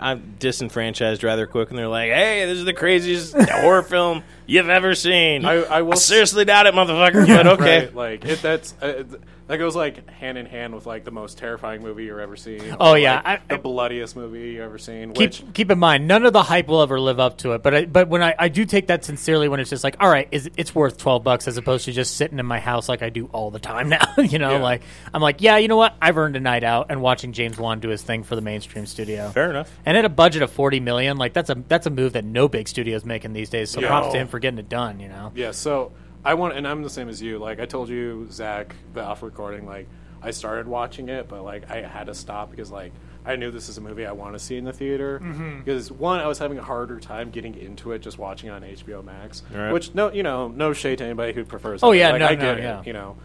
[0.00, 4.68] I'm disenfranchised rather quick, and they're like, "Hey, this is the craziest horror film you've
[4.68, 7.26] ever seen." I- I will- seriously doubt it, motherfucker.
[7.26, 9.06] but okay, Right, like it, that's uh, th-
[9.46, 12.76] that goes like hand in hand with like the most terrifying movie you've ever seen.
[12.80, 15.10] Oh, yeah, like, I- the bloodiest movie you've ever seen.
[15.12, 17.62] keep Which keep in mind, none of the hype will ever live up to it.
[17.62, 20.08] But I, but when I, I do take that sincerely, when it's just like, all
[20.08, 23.02] right, is it's worth twelve bucks as opposed to just sitting in my house like
[23.02, 24.06] I do all the time now.
[24.18, 24.62] you know, Yeah.
[24.62, 25.94] like I'm like, yeah, you know what?
[26.00, 28.86] I've earned a night out and watching James Wan do his thing for the mainstream
[28.86, 29.28] studio.
[29.30, 29.70] fair enough.
[29.84, 32.48] And at a budget of forty million, like that's a that's a move that no
[32.48, 33.70] big studio's making these days.
[33.70, 35.00] So props to him for getting it done.
[35.00, 35.32] You know.
[35.34, 35.92] yeah, so
[36.24, 37.38] I want, and I'm the same as you.
[37.38, 39.66] Like I told you, Zach, the off recording.
[39.66, 39.88] Like
[40.22, 42.92] I started watching it, but like I had to stop because like
[43.26, 45.20] I knew this is a movie I want to see in the theater.
[45.22, 45.58] Mm-hmm.
[45.60, 49.04] Because one, I was having a harder time getting into it just watching on HBO
[49.04, 49.42] Max.
[49.52, 49.72] Right.
[49.72, 51.82] Which no, you know, no shade to anybody who prefers.
[51.82, 51.98] Oh, that.
[51.98, 52.80] yeah, like, no, I no, get yeah.
[52.80, 53.16] it, you know,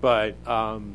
[0.00, 0.94] but um,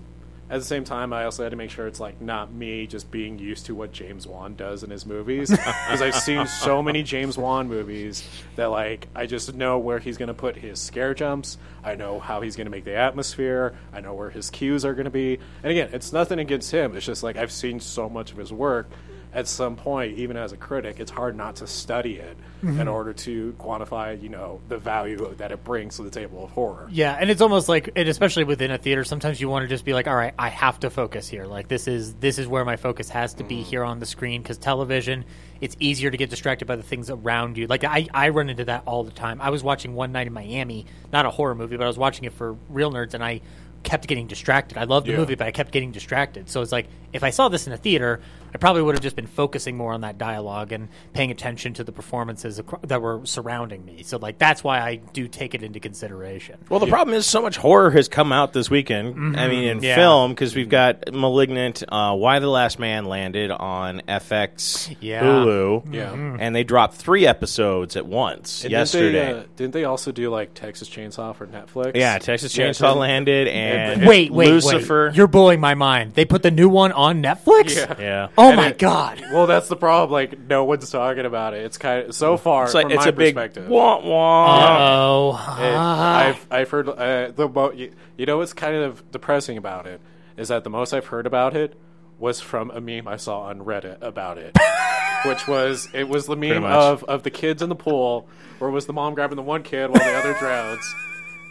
[0.53, 3.09] at the same time, I also had to make sure it's like not me just
[3.09, 7.01] being used to what James Wan does in his movies because I've seen so many
[7.01, 8.23] James Wan movies
[8.55, 11.57] that like I just know where he's going to put his scare jumps.
[11.83, 13.73] I know how he's going to make the atmosphere.
[13.91, 15.39] I know where his cues are going to be.
[15.63, 16.95] And again, it's nothing against him.
[16.95, 18.87] It's just like I've seen so much of his work.
[19.33, 22.79] At some point, even as a critic, it's hard not to study it mm-hmm.
[22.79, 26.51] in order to quantify, you know, the value that it brings to the table of
[26.51, 26.87] horror.
[26.91, 29.85] Yeah, and it's almost like, and especially within a theater, sometimes you want to just
[29.85, 31.45] be like, all right, I have to focus here.
[31.45, 33.63] Like this is this is where my focus has to be mm.
[33.63, 35.25] here on the screen because television,
[35.61, 37.67] it's easier to get distracted by the things around you.
[37.67, 39.41] Like I, I run into that all the time.
[39.41, 42.25] I was watching One Night in Miami, not a horror movie, but I was watching
[42.25, 43.41] it for real nerds, and I
[43.83, 44.77] kept getting distracted.
[44.77, 45.17] I loved the Yeah.
[45.17, 46.49] movie, but I kept getting distracted.
[46.49, 48.21] So it's like if I saw this in a theater,
[48.53, 51.83] I probably would have just been focusing more on that dialogue and paying attention to
[51.83, 54.03] the performances acro- that were surrounding me.
[54.03, 56.57] So like that's why I do take it into consideration.
[56.69, 59.37] Well, the problem is so much horror has come out this weekend.
[59.37, 59.83] I mean, in Mm-hmm.
[59.85, 59.95] Yeah.
[59.95, 65.23] film because we've got *Malignant*, uh, *Y: The Last Man* landed on FX, Yeah.
[65.23, 66.13] Hulu, Yeah.
[66.39, 69.11] and they dropped three episodes at once And yesterday.
[69.11, 71.93] Didn't they, uh, didn't they also do like Texas Chainsaw for Netflix?
[71.95, 75.07] yeah, Texas Chainsaw so- landed, and and- Wait, wait, Lucifer.
[75.07, 75.15] wait!
[75.17, 76.13] You're blowing my mind.
[76.13, 77.75] They put the new one on Netflix.
[77.75, 77.95] Yeah.
[77.99, 79.21] yeah, Oh And my it- god!
[79.31, 80.11] Well, that's the problem.
[80.11, 81.65] Like, no one's talking about it.
[81.65, 83.67] It's kind of so far it's like from it's my a big perspective.
[83.69, 84.97] wah wah.
[85.05, 89.87] Oh, I've I've heard uh, the mo- you, you know what's kind of depressing about
[89.87, 90.01] it
[90.37, 91.77] is that the most I've heard about it
[92.19, 94.57] was from a meme I saw on Reddit about it,
[95.25, 98.27] which was it was the meme of of the kids in the pool
[98.59, 100.95] where it was the mom grabbing the one kid while the other drowns,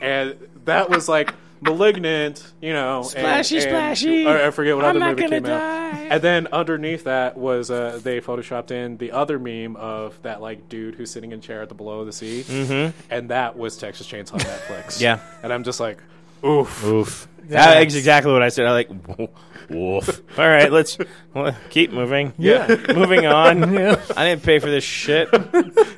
[0.01, 4.27] and that was like malignant, you know, and- Splashy, and- splashy.
[4.27, 5.89] or I forget what I'm other not movie gonna came die.
[5.91, 6.13] out.
[6.13, 10.69] And then underneath that was uh, they photoshopped in the other meme of that like
[10.69, 12.91] dude who's sitting in a chair at the below of the sea, mm-hmm.
[13.11, 15.01] and that was Texas Chainsaw on Netflix.
[15.01, 15.21] Yeah.
[15.43, 15.99] and I'm just like,
[16.45, 16.85] oof.
[16.85, 17.29] Oof.
[17.45, 18.67] That's exactly what I said.
[18.67, 18.91] I like
[19.69, 20.23] woof.
[20.39, 20.99] All right, let's
[21.35, 22.33] well, keep moving.
[22.39, 22.67] Yeah.
[22.95, 23.77] moving on.
[23.77, 25.33] I didn't pay for this shit.
[25.33, 25.41] Uh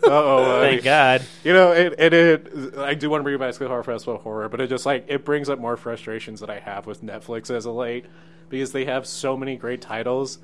[0.02, 1.22] oh, Thank God.
[1.44, 2.78] You know, it, it, it.
[2.78, 4.86] I do want to bring it back to the horror festival horror, but it just
[4.86, 8.06] like it brings up more frustrations that I have with Netflix as of late
[8.48, 10.38] because they have so many great titles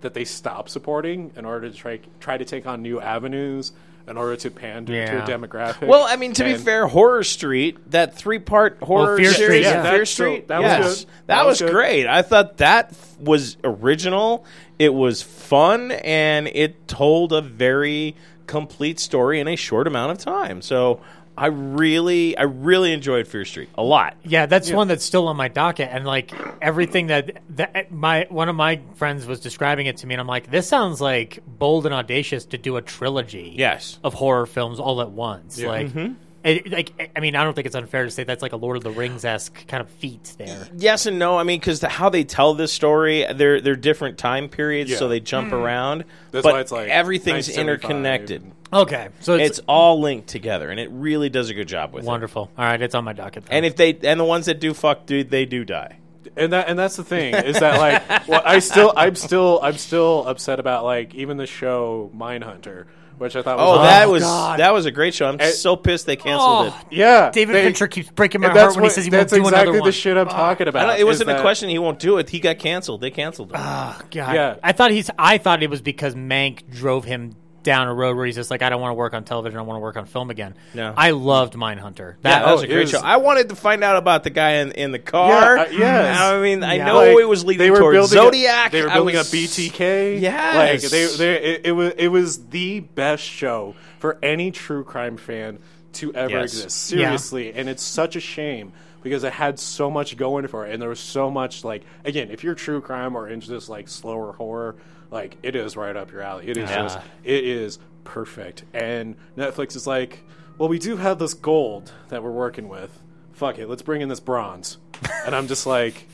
[0.00, 3.72] that they stop supporting in order to try try to take on new avenues
[4.08, 5.86] in order to pander to a demographic.
[5.88, 9.62] Well, I mean, to be fair, Horror Street, that three-part oh, horror Fear series, Street,
[9.62, 9.90] yeah, yeah.
[9.90, 10.26] Fear That's true.
[10.32, 11.06] Street, That was yes, good.
[11.08, 11.74] that, That was, was good.
[11.74, 12.06] great.
[12.06, 14.44] I thought that f- was original.
[14.78, 18.14] It was fun, and it told a very
[18.46, 20.62] complete story in a short amount of time.
[20.62, 21.00] So
[21.38, 24.16] I really, I really enjoyed Fear Street a lot.
[24.24, 28.48] Yeah, that's one that's still on my docket, and like everything that that my one
[28.48, 31.84] of my friends was describing it to me, and I'm like, this sounds like bold
[31.84, 33.54] and audacious to do a trilogy.
[33.56, 33.98] Yes.
[34.02, 35.58] of horror films all at once.
[35.58, 35.68] Yeah.
[35.68, 36.14] Like, mm-hmm.
[36.44, 38.78] it, like I mean, I don't think it's unfair to say that's like a Lord
[38.78, 40.68] of the Rings esque kind of feat there.
[40.76, 41.38] Yes and no.
[41.38, 45.20] I mean, because how they tell this story, they're they're different time periods, so they
[45.20, 45.54] jump hmm.
[45.54, 46.04] around.
[46.30, 47.60] That's but why it's like everything's 1975.
[47.60, 48.52] interconnected.
[48.72, 52.04] Okay, so it's, It's all linked together, and it really does a good job with
[52.04, 52.06] it.
[52.06, 52.50] wonderful.
[52.58, 53.46] All right, it's on my docket.
[53.46, 53.58] then.
[53.58, 55.98] And if they and the ones that do fuck, dude, they do die.
[56.36, 59.76] and that and that's the thing is that like well, I still I'm still I'm
[59.78, 62.86] still upset about like even the show Mindhunter,
[63.18, 64.58] which I thought was Oh, that Oh, was God.
[64.58, 65.28] that was a great show.
[65.28, 66.80] I'm And- so pissed they canceled Oh.
[66.90, 66.96] it.
[66.96, 69.32] yeah David they- Fincher keeps breaking my heart that's when he says he won't that's
[69.32, 69.54] do another one.
[69.54, 70.86] That's exactly the shit I'm talking about.
[70.88, 72.28] don't- it wasn't is a question he won't do it.
[72.28, 73.00] He got canceled.
[73.00, 73.56] They canceled him.
[73.58, 74.34] Oh, ah, God.
[74.34, 74.56] Yeah.
[74.64, 75.08] I thought he's.
[75.16, 78.62] I thought it was because Mank drove him down a road where he's just like,
[78.62, 79.58] I don't want to work on television.
[79.58, 80.54] I want to work on film again.
[80.72, 80.94] No.
[80.96, 82.14] I loved Mindhunter.
[82.14, 83.00] Yeah, That that was oh, a great was- show.
[83.02, 85.56] I wanted to find out about the guy in, in the car.
[85.56, 86.20] Yeah, uh, yes.
[86.20, 86.86] I mean, I Yeah.
[86.86, 88.68] know Like, it was leading they were towards Zodiac.
[88.68, 90.20] A, they were building was- a BTK.
[90.20, 90.82] Yes.
[90.82, 95.16] like they, they it, it was it was the best show for any true crime
[95.16, 95.58] fan
[95.94, 96.44] to ever Yes.
[96.54, 96.92] exist.
[96.92, 96.98] Yeah.
[97.06, 100.80] Seriously, and it's such a shame because it had so much going for it, and
[100.82, 104.32] there was so much like again, if you're true crime or into this like slower
[104.32, 104.76] horror,
[105.10, 106.48] like it is right up your alley.
[106.48, 106.82] It is Yeah.
[106.82, 110.20] just it is perfect, and Netflix is like,
[110.58, 112.98] well, we do have this gold that we're working with.
[113.32, 114.78] Fuck it, let's bring in this bronze,
[115.24, 116.06] and I'm just like.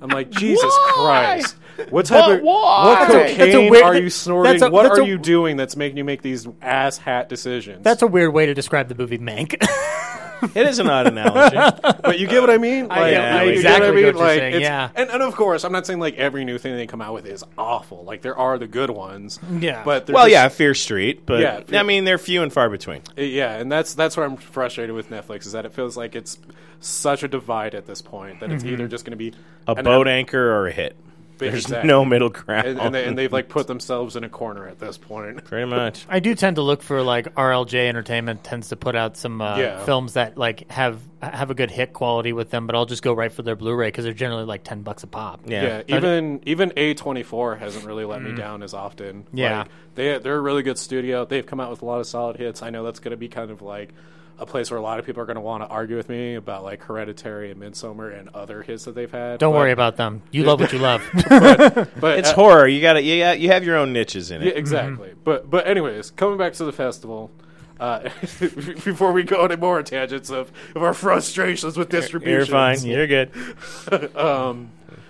[0.00, 1.40] I'm like Jesus Why?
[1.40, 1.56] Christ!
[1.90, 2.84] What type But of why?
[2.84, 4.60] what cocaine weird- are you snorting?
[4.62, 7.84] a- what are a- you doing that's making you make these ass hat decisions?
[7.84, 9.54] That's a weird way to describe the movie Mank.
[10.54, 11.56] It is an odd analogy.
[12.02, 12.88] but you get what I mean?
[12.88, 14.06] Like, get- I you get exactly what I mean?
[14.06, 14.90] what Like, saying, yeah.
[14.94, 17.26] and, and of course, I'm not saying like every new thing they come out with
[17.26, 18.04] is awful.
[18.04, 19.38] Like there are the good ones.
[19.50, 19.82] Yeah.
[19.84, 22.68] but well, just- yeah, Fear Street, but Yeah, Fear- I mean, they're few and far
[22.70, 23.02] between.
[23.16, 26.38] yeah, and that's that's where I'm frustrated with Netflix is that it feels like it's
[26.80, 28.72] such a divide at this point that it's Mm-hmm.
[28.74, 29.32] either just going to be
[29.66, 30.96] A boat ep- anchor or a hit.
[31.38, 31.88] There's Exactly.
[31.88, 32.66] no middle ground.
[32.66, 35.44] and, and, they, and they've like put themselves in a corner at this point.
[35.44, 36.04] Pretty much.
[36.08, 39.56] I do tend to look for like RLJ Entertainment tends to put out some uh,
[39.58, 39.84] Yeah.
[39.84, 43.12] films that like have have a good hit quality with them, but I'll just go
[43.12, 45.40] right for their Blu-ray because they're generally like ten bucks a pop.
[45.46, 45.82] Yeah.
[45.88, 49.26] Yeah, even even A twenty four hasn't really let me down as often.
[49.32, 49.60] Yeah.
[49.60, 51.24] like, they they're a really good studio.
[51.24, 52.62] They've come out with a lot of solid hits.
[52.62, 53.92] I know that's going to be kind of like
[54.38, 56.34] a place where a lot of people are going to want to argue with me
[56.36, 59.40] about like Hereditary and Midsommar and other hits that they've had.
[59.40, 60.22] Don't but- worry about them.
[60.30, 61.02] You love what you love.
[62.00, 62.68] But It's uh, horror.
[62.68, 64.56] You got to you, got, you have your own niches in yeah, it.
[64.56, 65.12] exactly.
[65.24, 67.30] But but anyways, coming back to the festival.
[67.80, 68.00] Uh,
[68.40, 72.84] before we go any more tangents of, of our frustrations with distribution, You're fine.
[72.84, 73.30] You're good.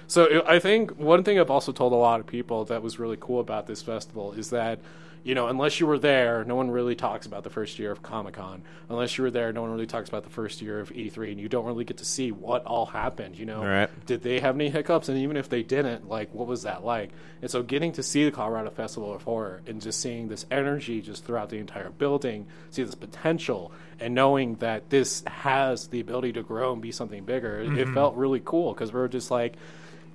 [0.09, 2.99] So it- I think one thing I've also told a lot of people that was
[2.99, 4.79] really cool about this festival is that,
[5.23, 8.03] you know, unless you were there, no one really talks about the first year of
[8.03, 8.62] Comic Con.
[8.88, 11.38] Unless you were there, no one really talks about the first year of E3, and
[11.38, 13.38] you don't really get to see what all happened.
[13.38, 13.90] You know, Right.
[14.07, 15.11] did they have any hiccups?
[15.11, 17.11] And even if they didn't, like, what was that like?
[17.42, 21.03] And so getting to see the Colorado Festival of Horror and just seeing this energy
[21.03, 26.33] just throughout the entire building, see this potential, and knowing that this has the ability
[26.33, 29.31] to grow and be something bigger, it- it felt really cool because we were just
[29.31, 29.55] like,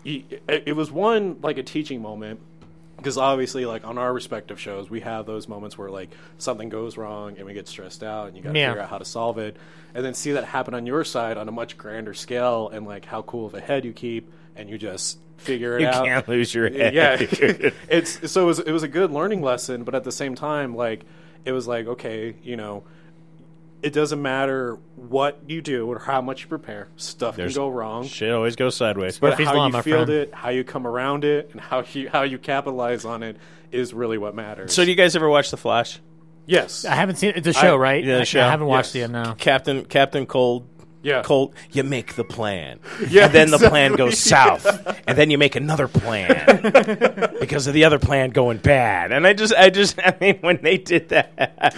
[0.06, 2.40] it it was one like a teaching moment
[2.98, 6.96] because obviously like on our respective shows we have those moments where like something goes
[6.98, 8.70] wrong and we get stressed out and you got to Yeah.
[8.70, 9.58] figure out how to solve it
[9.94, 13.06] and then see that happen on your side on a much grander scale and like
[13.06, 16.06] how cool of a head you keep and you just figure it out.
[16.06, 16.94] You can't lose your head.
[16.94, 17.18] yeah
[17.90, 20.76] it's so it was, it was a good learning lesson but at the same time
[20.76, 21.04] like
[21.46, 22.84] it was like okay you know
[23.84, 27.70] it doesn't matter what you do or how much you prepare stuff There's can go
[27.70, 29.20] wrong Shit always goes sideways.
[29.20, 30.22] but Murphy's how Law, you my field friend.
[30.30, 33.38] it, how you come around it, and how you how you capitalize on it
[33.72, 34.74] is really what matters.
[34.74, 36.00] So, do you guys ever watch The Flash?
[36.46, 37.44] yes, I haven't seen it.
[37.44, 38.04] The show, I- right?
[38.04, 38.42] yeah, the I- show.
[38.42, 38.96] I haven't watched Yes.
[38.96, 39.12] it yet.
[39.12, 39.36] No.
[39.38, 40.68] Captain Captain Cold.
[41.04, 41.22] Yeah.
[41.22, 41.54] Cold.
[41.72, 44.66] You make the plan, Yeah, and then the plan goes south,
[45.08, 46.62] and then you make another plan
[47.40, 49.12] because of the other plan going bad.
[49.12, 51.76] And I just, I just, I mean, when they did that,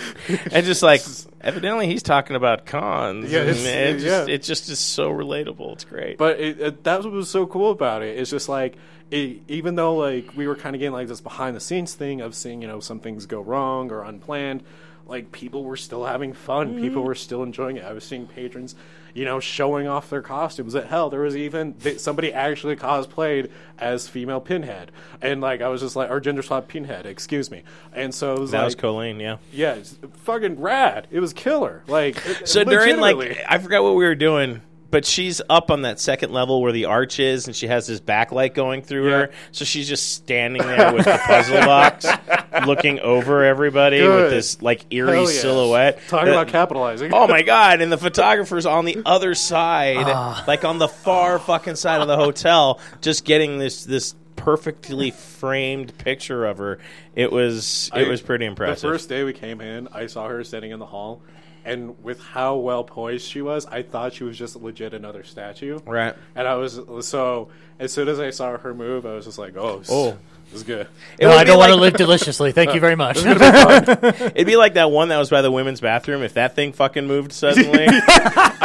[0.53, 1.01] I just like,
[1.41, 3.31] evidently he's talking about cons.
[3.31, 4.33] Yeah, and it's- it just, yeah.
[4.33, 5.73] it just is so relatable.
[5.73, 6.17] It's great.
[6.17, 8.17] but it, it, that's what was so cool about it.
[8.19, 8.75] It's just like
[9.11, 12.21] it, even though like we were kind of getting like this behind the scenes thing
[12.21, 14.63] of seeing you know some things go wrong or unplanned,
[15.07, 16.75] like people were still having fun.
[16.75, 17.07] People Mm-hmm.
[17.07, 17.83] were still enjoying it.
[17.85, 18.75] I was seeing patrons.
[19.15, 20.75] You know, showing off their costumes.
[20.75, 23.49] At hell, there was even somebody actually cosplayed
[23.79, 27.63] as female Pinhead, and like I was just like, or gender swap Pinhead, excuse me.
[27.93, 29.37] And so it was that like, was Colleen, yeah.
[29.53, 29.77] Yeah,
[30.17, 31.07] fucking rad.
[31.11, 31.81] It was killer.
[31.87, 34.61] Like So during like, I forgot what we were doing,
[34.95, 37.99] but she's up on that second level where the arch is, and she has this
[37.99, 39.29] backlight going through her.
[39.51, 42.05] So she's just standing there with the puzzle box,
[42.65, 45.25] looking over everybody with this like eerie yeah.
[45.25, 45.99] silhouette.
[46.07, 47.13] Talking that- about capitalizing.
[47.13, 47.81] Oh my god!
[47.81, 50.45] And the photographer's on the other side, Ah.
[50.47, 55.97] like on the far fucking side of the hotel, just getting this this perfectly framed
[55.97, 56.79] picture of her.
[57.15, 58.81] It was it I- was pretty impressive.
[58.81, 61.21] The first day we came in, I saw her standing in the hall,
[61.63, 65.79] and with how well poised she was, I thought she was just legit another statue.
[65.85, 66.13] Right.
[66.35, 69.57] And I was so as soon as I saw her move, I was just like,
[69.57, 70.17] "Oh, Oh.
[70.45, 70.87] this is good."
[71.19, 72.51] It No, I don't want to live deliciously.
[72.53, 73.17] Thank you very much.
[73.25, 76.21] It'd be like that one that was by the women's bathroom.
[76.23, 77.85] If that thing fucking moved suddenly,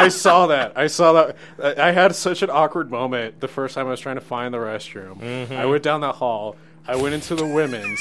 [0.05, 0.72] I saw that.
[0.76, 1.78] I saw that.
[1.78, 4.59] I had such an awkward moment the first time I was trying to find the
[4.59, 5.20] restroom.
[5.20, 5.55] Mm-hmm.
[5.55, 6.57] I went down that hall.
[6.86, 8.01] I went into the women's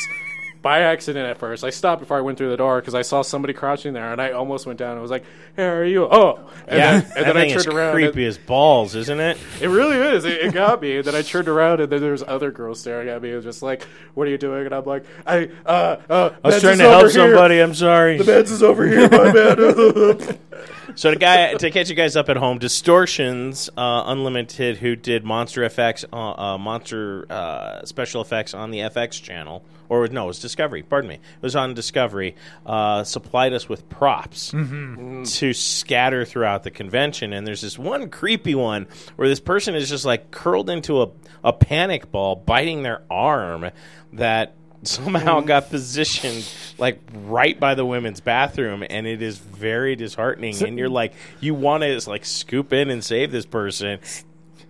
[0.62, 1.64] by accident at first.
[1.64, 4.22] I stopped before I went through the door because I saw somebody crouching there, and
[4.22, 5.24] I almost went down and was like,
[5.56, 7.96] "Hey, how are you?" Oh, and yeah, then, and that then I turned around.
[7.98, 9.38] and- creepy as balls, isn't it?
[9.62, 10.26] It really is.
[10.26, 10.98] It, it got me.
[10.98, 13.32] And then I turned around, and then there was other girls staring at me.
[13.32, 13.84] It was just like,
[14.16, 17.10] "What are you doing?" And I'm like, "I uh uh." I was trying to help
[17.10, 17.60] somebody.
[17.62, 18.18] I'm sorry.
[18.18, 19.32] The beds is over here, my
[20.28, 20.38] man.
[20.96, 25.24] So to guy to catch you guys up at home, Distortions uh, Unlimited, who did
[25.24, 30.28] Monster FX, uh, uh, Monster uh, special effects on the FX channel, or no, it
[30.28, 30.84] was Discovery.
[30.84, 32.36] Pardon me, it was on Discovery.
[32.66, 38.56] Uh, supplied us with props to scatter throughout the convention, and there's this one creepy
[38.56, 41.10] one where this person is just like curled into a
[41.44, 43.70] a panic ball, biting their arm
[44.14, 45.48] that somehow mm-hmm.
[45.48, 50.90] got positioned like right by the women's bathroom and it is very disheartening and you're
[50.90, 54.00] like you want to like scoop in and save this person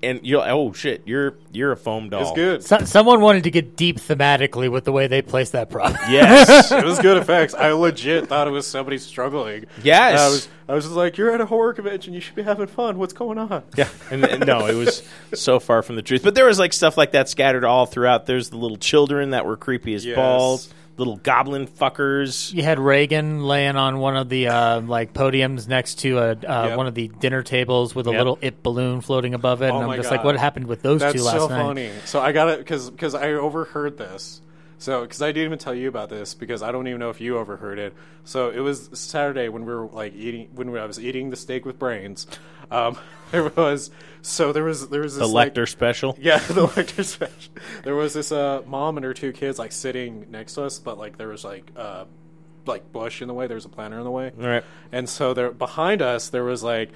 [0.03, 2.63] and you're oh shit you're you're a foam doll it's good.
[2.63, 5.91] So, someone wanted to get deep thematically with the way they placed that prop.
[6.09, 7.53] yes it was good effects.
[7.53, 9.65] I legit thought it was somebody struggling.
[9.83, 10.11] Yes.
[10.11, 12.43] And I was I was just like, You're at a horror convention, you should be
[12.43, 12.97] having fun.
[12.97, 13.63] What's going on?
[13.75, 15.01] yeah and, and no it was
[15.33, 18.25] so far from the truth but there was like stuff like that scattered all throughout
[18.25, 20.15] there's the little children that were creepy as Yes.
[20.15, 25.67] balls little goblin fuckers You had Regan laying on one of the uh, like podiums
[25.67, 26.35] next to a uh,
[26.67, 26.77] Yep.
[26.77, 28.17] one of the dinner tables with a Yep.
[28.19, 30.17] little it balloon floating above it, Oh and I'm just God.
[30.17, 31.63] like, what happened with those That's two last so night?
[31.63, 31.91] funny.
[32.05, 34.41] So I got it because because I overheard this.
[34.77, 37.19] So because I didn't even tell you about this because I don't even know if
[37.19, 37.93] you overheard it.
[38.23, 41.65] So it was Saturday when we were like eating when I was eating the steak
[41.65, 42.27] with brains.
[42.71, 42.97] Um,
[43.31, 43.91] there was
[44.21, 47.53] so there was there was the this like, special Yeah, the Lecter special.
[47.83, 50.97] There was this uh, mom and her two kids like sitting next to us, but
[50.97, 52.05] like there was like uh,
[52.65, 53.47] like bush in the way.
[53.47, 54.31] There was a planter in the way.
[54.39, 56.91] all right And so there behind us there was like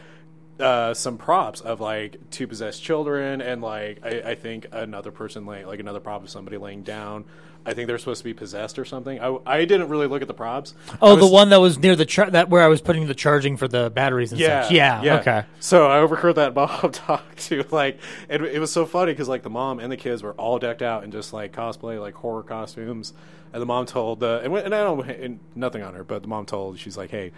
[0.60, 5.46] uh, some props of like two possessed children and like I, I think another person
[5.46, 7.26] laying like another prop of somebody laying down.
[7.66, 9.22] I think they're supposed to be possessed or something.
[9.22, 10.74] I, I didn't really look at the props.
[11.02, 13.16] Oh, I the one that was near the char- that where I was putting the
[13.16, 14.72] charging for the batteries and Yeah, such.
[14.74, 15.46] Yeah, okay.
[15.62, 19.44] So I overheard that mom talk to like, it, it was so funny because like
[19.44, 22.44] the mom and the kids were all decked out in just like cosplay, like horror
[22.44, 23.14] costumes,
[23.54, 26.28] and the mom told the and, and I don't and nothing on her, but the
[26.28, 27.32] mom told she's like, hey,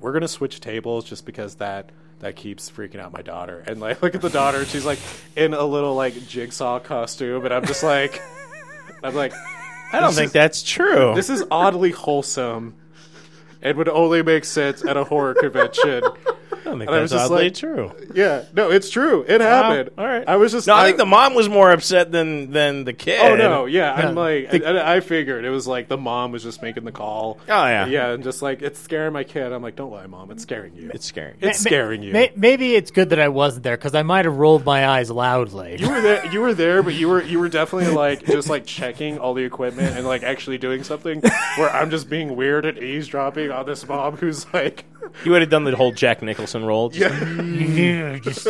[0.00, 1.90] we're gonna switch tables just because that
[2.20, 4.98] that keeps freaking out my daughter, and like look at the daughter, she's like
[5.36, 8.20] in a little like jigsaw costume, and I'm just like,
[9.02, 9.32] I'm like.
[9.92, 12.76] i don't think that's true This is oddly wholesome
[13.62, 16.02] and would only make sense at a horror convention.
[16.60, 19.24] I think and I was that's just oddly like- true Yeah, no, it's true.
[19.26, 19.90] It happened.
[19.96, 20.24] all right.
[20.28, 20.66] I was just.
[20.66, 23.20] No, I think the mom was more upset than than the kid.
[23.20, 23.66] Oh no!
[23.66, 26.84] Yeah, I'm like, the- and I figured it was like the mom was just making
[26.84, 27.38] the call.
[27.48, 27.86] Oh, yeah.
[27.86, 29.52] yeah, and just like it's scaring my kid.
[29.52, 30.90] I'm like, don't lie, mom, it's scaring you.
[30.92, 31.34] It's scary.
[31.40, 32.12] it's Ma- scaring you.
[32.12, 35.10] May- maybe it's good that I wasn't there because I might have rolled my eyes
[35.10, 35.76] loudly.
[35.78, 36.26] you were there.
[36.32, 39.44] You were there, but you were you were definitely like just like checking all the
[39.44, 41.22] equipment and like actually doing something.
[41.56, 44.84] Where I'm just being weird and eavesdropping on this mom who's like,
[45.24, 46.88] You would have done the whole Jack Nicholson role.
[46.90, 48.46] Just- Yeah, just-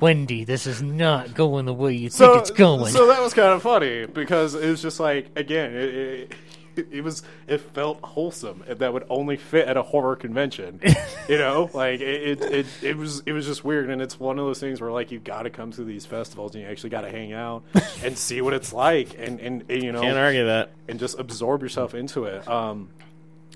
[0.00, 2.92] Wendy, this is not going the way you so think it's going.
[2.92, 6.34] So that was kind of funny because it was just like again, it,
[6.76, 10.80] it, it was it felt wholesome that would only fit at a horror convention.
[11.28, 14.38] you know, like it, it it it was it was just weird, and it's one
[14.38, 16.90] of those things where like you got to come to these festivals and you actually
[16.90, 17.64] got to hang out
[18.04, 20.70] and see what it's like, and and, and you know Can't argue that.
[20.86, 22.46] and just absorb yourself into it.
[22.46, 22.90] Um,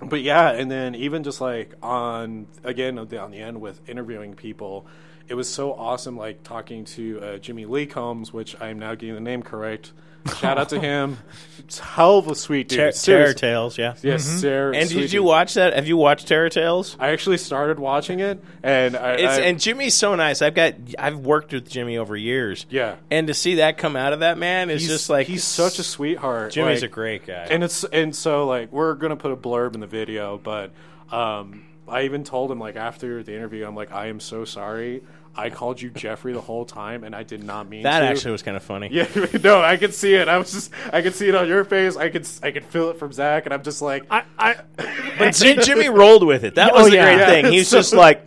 [0.09, 3.88] but yeah, and then even just like on again on the, on the end with
[3.88, 4.86] interviewing people,
[5.28, 6.16] it was so awesome.
[6.16, 9.92] Like talking to uh, Jimmy Lee Combs, which I'm now getting the name correct.
[10.39, 11.18] Shout out to him.
[11.59, 12.77] It's hell of a sweet dude.
[12.79, 13.35] Ter- Terror Seriously.
[13.41, 13.95] Tales, yeah.
[14.03, 15.25] Yes, Sarah, And did you dude.
[15.25, 15.75] watch that?
[15.75, 16.97] Have you watched Terror Tales?
[17.01, 20.43] I actually started watching it, and I, It's, I and Jimmy's so nice.
[20.43, 22.66] I've got I've worked with Jimmy over years.
[22.68, 22.97] Yeah.
[23.11, 25.79] And to see that come out of that man is he's just like he's such
[25.79, 26.53] a sweetheart.
[26.53, 27.47] Jimmy's like- a great guy.
[27.51, 30.73] and it's and so like we're gonna put a blurb in the video, but
[31.11, 35.03] um, I even told him like after the interview, I'm like, I am so sorry.
[35.35, 38.07] I called you Jeffrey the whole time, and I did not mean That to.
[38.07, 38.89] actually was kind of funny.
[38.93, 39.07] Yeah,
[39.43, 40.28] no, I could see it.
[40.28, 41.97] I was just, I could see it on your face.
[41.97, 44.57] I could, I could feel it from Zach, and I'm just like, I, I,
[45.18, 46.57] But Jimmy rolled with it.
[46.57, 47.14] That Oh, was the yeah.
[47.16, 47.53] great thing.
[47.53, 48.24] He's So- just like,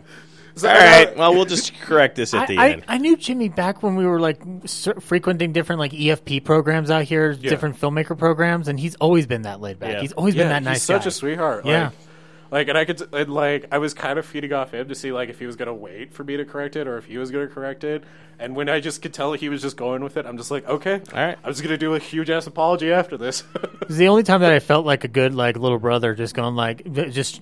[0.55, 2.83] So- all right, uh, well, we'll just correct this at I, the I, end.
[2.87, 4.41] I knew Jimmy back when we were like
[5.01, 9.61] frequenting different like EFP programs out here, different filmmaker programs, and he's always been that
[9.61, 9.91] laid back.
[9.91, 10.01] Yeah.
[10.01, 11.07] He's always yeah, been that nice he's such guy.
[11.09, 11.65] a sweetheart.
[11.65, 11.83] Yeah.
[11.85, 11.93] Like,
[12.51, 15.11] like, and I could, and like, I was kind of feeding off him to see
[15.11, 17.31] like if he was gonna wait for me to correct it or if he was
[17.31, 18.03] gonna correct it.
[18.37, 20.67] And when I just could tell he was just going with it, I'm just like,
[20.67, 21.37] okay, All right.
[21.41, 23.43] I'm just gonna do a huge ass apology after this.
[23.85, 26.55] It's the only time that I felt like a good like little brother, just going
[26.55, 27.39] like, just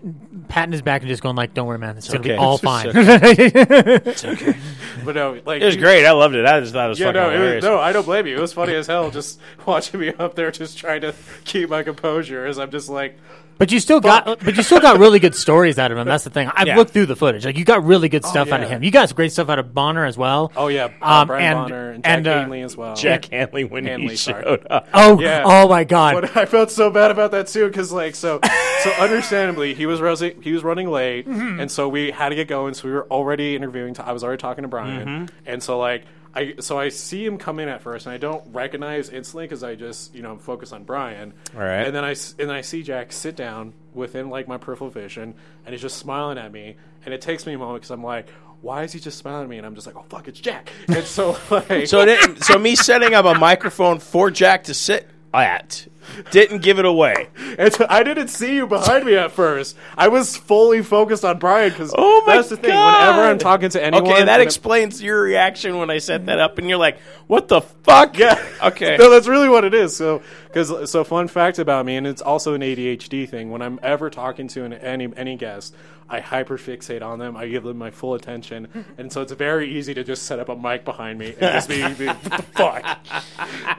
[0.50, 2.32] patting his back and just going like, "Don't worry, man, it's, gonna okay.
[2.32, 2.92] be all It's fine."
[5.06, 6.06] but no, like It was great.
[6.06, 6.46] I loved it.
[6.46, 7.64] I just thought it was Yeah, fucking no, it hilarious.
[7.64, 8.36] was, no, I don't blame you.
[8.38, 11.14] It was funny as hell just watching me up there, just trying to
[11.46, 12.46] keep my composure.
[12.46, 13.18] As I'm just like,
[13.58, 16.06] But you still got, but you still got really good stories out of him.
[16.08, 16.50] That's the thing.
[16.54, 16.76] I've Yeah.
[16.76, 17.46] looked through the footage.
[17.46, 18.76] Like you got really good stuff out of yeah.
[18.78, 18.84] him.
[18.84, 20.52] You got some great stuff out of Bonner as well.
[20.58, 22.96] oh yeah, uh, Um, Bryan and- Bonner and Jack and, uh, Hanley as well.
[22.96, 24.44] Jack Hanley when Hanley, he sorry.
[24.44, 24.88] showed up.
[24.94, 25.44] Oh, Yeah.
[25.46, 26.16] oh my God!
[26.22, 28.40] But I felt so bad about that too, because like so,
[28.82, 31.60] so understandably he was running, he was running late, Mm-hmm.
[31.62, 32.74] and so we had to get going.
[32.74, 33.96] So we were already interviewing.
[34.00, 35.36] I was already talking to Bryan, Mm-hmm.
[35.46, 36.04] and so like
[36.36, 39.64] I so I see him come in at first, and I don't recognize instantly because
[39.64, 41.34] I just you know focus on Bryan.
[41.56, 41.86] All right.
[41.86, 44.90] And then I s- and then I see Jack sit down within like my peripheral
[44.90, 46.76] vision, and he's just smiling at me,
[47.06, 48.28] and it takes me a moment because I'm like.
[48.62, 49.58] Why is he just smiling at me?
[49.58, 50.72] And I'm just like, oh fuck, it's Jack.
[50.88, 55.06] And so like, So, it so me setting up a microphone for Jack to sit
[55.34, 55.86] at
[56.32, 57.30] didn't give it away.
[57.58, 59.76] And so I didn't see you behind me at first.
[59.98, 62.70] I was fully focused on Bryan because Oh my that's the thing.
[62.70, 66.58] Whenever I'm talking to anyone, Okay, that explains your reaction when I set that up,
[66.58, 68.44] and you're like, "What the fuck?" Yeah.
[68.64, 68.98] Okay.
[69.00, 69.96] no, that's really what it is.
[69.96, 73.52] So, because so fun fact about me, and it's also an ADHD thing.
[73.52, 75.76] When I'm ever talking to an, any any guest,
[76.10, 77.36] I hyperfixate on them.
[77.36, 80.50] I give them my full attention, and so it's very easy to just set up
[80.50, 83.00] a mic behind me and just be, be the fuck.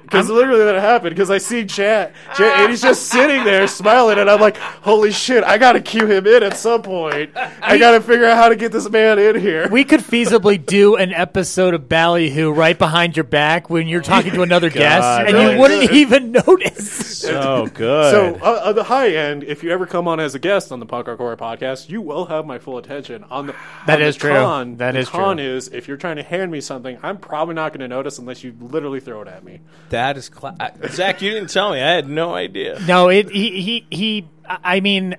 [0.03, 1.15] Because literally that happened.
[1.15, 5.13] Because I see Chat, Chat, and he's just sitting there smiling, and I'm like, holy
[5.13, 7.31] shit, I gotta cue him in at some point.
[7.37, 9.69] I gotta figure out how to get this man in here.
[9.69, 14.33] we could feasibly do an episode of Ballyhoo right behind your back when you're talking
[14.33, 15.97] to another guest, and really you wouldn't could.
[15.97, 17.19] even notice.
[17.19, 18.11] so good.
[18.11, 20.81] So uh, on the high end, if you ever come on as a guest on
[20.81, 23.25] the Punk Rock Horror Podcast, you will have my full attention.
[23.31, 23.55] On the
[23.87, 24.31] That on the true.
[24.33, 25.47] Con, That the is con true.
[25.47, 28.43] is if you're trying to hand me something, I'm probably not going to notice unless
[28.45, 29.61] you literally throw it at me.
[29.91, 30.57] that is cla-
[30.89, 31.23] Zach.
[31.23, 31.81] You didn't tell me.
[31.81, 32.79] I had no idea.
[32.87, 34.29] No, it he he he.
[34.47, 35.17] I mean,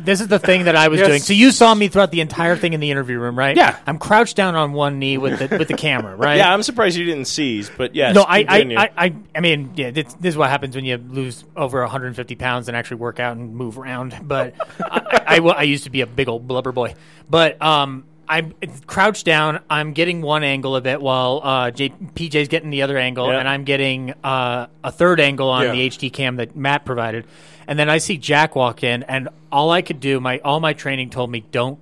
[0.00, 1.08] this is the thing that I was Yes.
[1.08, 1.20] doing.
[1.22, 3.56] So you saw me throughout the entire thing in the interview room, right?
[3.56, 3.74] Yeah.
[3.86, 6.36] I'm crouched down on one knee with the with the camera, right?
[6.36, 8.14] Yeah, I'm surprised you didn't seize, but yes.
[8.14, 8.76] No, I, continue.
[8.76, 11.80] I, I, I, I mean, yeah, this, this is what happens when you lose over
[11.80, 14.14] 150 pounds and actually work out and move around.
[14.22, 16.96] But I, I, I, I used to be a big old blubber boy.
[17.30, 18.54] But um, I'm
[18.86, 19.60] crouched down.
[19.70, 23.38] I'm getting one angle of it while uh, J, PJ's getting the other angle, Yeah.
[23.38, 25.72] and I'm getting uh, a third angle on Yeah.
[25.72, 27.26] the HD cam that Matt provided.
[27.68, 30.72] And then I see Jack walk in, and all I could do, my all my
[30.72, 31.78] training told me, don't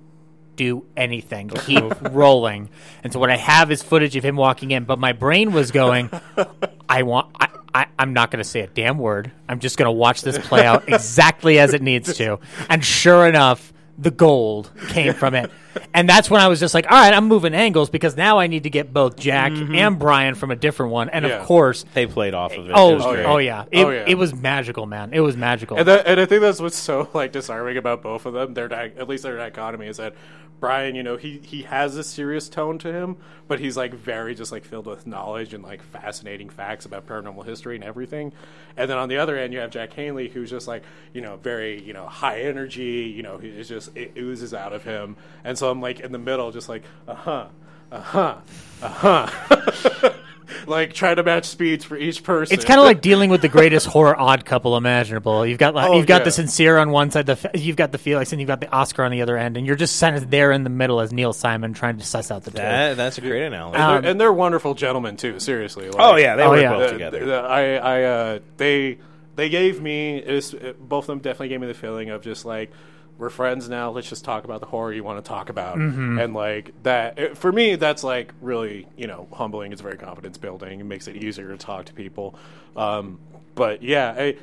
[0.55, 1.49] do anything.
[1.65, 2.69] Keep rolling.
[3.03, 5.71] And so what I have is footage of him walking in, but my brain was
[5.71, 6.09] going,
[6.89, 9.31] I want I, I, I'm not gonna say a damn word.
[9.49, 12.39] I'm just gonna watch this play out exactly as it needs to.
[12.69, 15.49] And sure enough, the gold came from it.
[15.93, 18.47] And that's when I was just like, all right, I'm moving angles because now I
[18.47, 19.75] need to get both Jack mm-hmm.
[19.75, 21.09] and Bryan from a different one.
[21.09, 21.39] And Yeah.
[21.39, 22.71] of course they played off of it.
[22.73, 23.63] Oh, It was oh, yeah.
[23.63, 24.05] Oh, it, Oh, yeah.
[24.07, 25.13] it was magical, man.
[25.13, 25.77] It was magical.
[25.77, 28.53] And, that, and I think that's what's so like disarming about both of them.
[28.53, 30.15] Their di- at least their dichotomy is that
[30.59, 34.33] Bryan, you know, he he has a serious tone to him, but he's like very
[34.33, 38.31] just like filled with knowledge and like fascinating facts about paranormal history and everything.
[38.77, 40.83] And then on the other end, you have Jack Hanley, who's just like
[41.13, 43.13] you know very you know high energy.
[43.15, 45.17] You know, it's just it oozes out of him.
[45.43, 47.47] And so I'm like in the middle, just like uh huh,
[47.91, 48.35] uh huh,
[48.81, 50.11] uh huh.
[50.67, 52.53] Like trying to match speeds for each person.
[52.53, 55.45] It's kind of like dealing with the greatest horror odd couple imaginable.
[55.45, 56.25] You've got like, Oh, you've got yeah.
[56.25, 59.03] the sincere on one side, the you've got the Felix, and you've got the Oscar
[59.03, 61.33] on the other end, and you're just kind of there in the middle as Neil
[61.33, 62.57] Simon trying to suss out the two.
[62.57, 63.75] That, that's a great analogy.
[63.75, 65.39] And, Um, they're, and they're wonderful gentlemen too.
[65.39, 65.89] Seriously.
[65.89, 66.73] Like, oh yeah, they Oh, were yeah.
[66.73, 67.19] both together.
[67.19, 68.97] th- I, I, uh, they,
[69.35, 72.71] they gave me is both of them definitely gave me the feeling of just like
[73.17, 73.91] we're friends now.
[73.91, 76.19] Let's just talk about the horror you want to talk about, Mm-hmm.
[76.19, 79.71] and like that it- for me, that's like really you know humbling.
[79.71, 80.79] It's very confidence building.
[80.79, 82.35] It makes it easier to talk to people.
[82.75, 83.19] Um,
[83.55, 84.37] but yeah, I,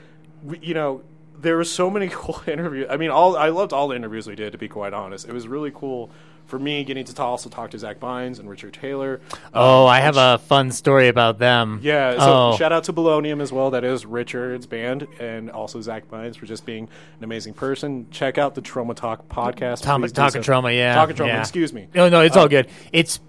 [0.60, 1.02] you know.
[1.40, 2.86] There were so many cool interviews.
[2.88, 4.52] I mean, all I loved all the interviews we did.
[4.52, 6.08] To be quite honest, it was really cool
[6.46, 9.20] for me, getting to also talk to Zach Bynes and Richard Taylor.
[9.54, 11.80] Oh, I have a fun story about them.
[11.82, 12.18] Yeah, so
[12.52, 12.56] oh.
[12.56, 13.70] shout out to Bolognium as well.
[13.70, 16.84] That is Richard's band, and also Zach Bynes for just being
[17.18, 18.06] an amazing person.
[18.10, 19.82] Check out the Troma Talk podcast.
[19.82, 20.52] Tom- Talking so.
[20.52, 21.26] Troma, yeah, Talking Troma.
[21.28, 21.40] yeah.
[21.40, 21.88] Excuse me.
[21.94, 22.68] No, no, it's Uh, all good.
[22.92, 23.20] It's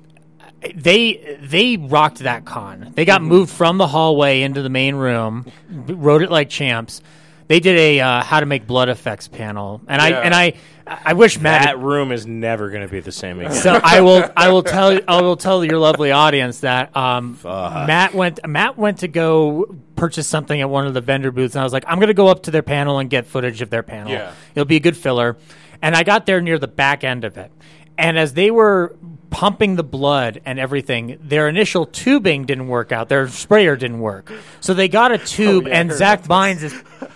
[0.76, 2.92] they they rocked that con.
[2.96, 3.06] They Mm-hmm.
[3.06, 7.02] got moved from the hallway into the main room, wrote it like champs.
[7.48, 10.20] They did a uh, how to make blood effects panel, and I Yeah.
[10.22, 10.54] and I
[10.86, 11.64] I wish Matt.
[11.66, 13.54] That room is never going to be the same again.
[13.54, 18.14] so I will I will tell I will tell your lovely audience that um, Matt
[18.14, 21.64] went Matt went to go purchase something at one of the vendor booths, and I
[21.64, 23.84] was like, I'm going to go up to their panel and get footage of their
[23.84, 24.12] panel.
[24.12, 24.34] Yeah.
[24.56, 25.38] it'll be a good filler.
[25.82, 27.52] And I got there near the back end of it,
[27.98, 28.96] and as they were
[29.30, 33.10] pumping the blood and everything, their initial tubing didn't work out.
[33.10, 34.32] Their sprayer didn't work,
[34.62, 36.74] so they got a tube, Oh, yeah, and Zach Bynes is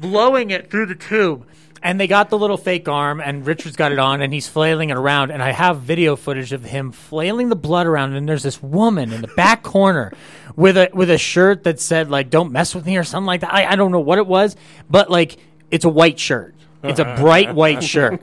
[0.00, 1.46] blowing it through the tube.
[1.82, 4.90] And they got the little fake arm, and Richard's got it on, and he's flailing
[4.90, 5.30] it around.
[5.30, 8.14] And I have video footage of him flailing the blood around.
[8.14, 10.12] And there's this woman in the back corner
[10.56, 13.40] with a with a shirt that said like "Don't mess with me" or something like
[13.40, 13.54] that.
[13.54, 14.56] I, I don't know what it was,
[14.90, 15.38] but like
[15.70, 16.54] it's a white shirt.
[16.82, 18.22] It's a bright white shirt.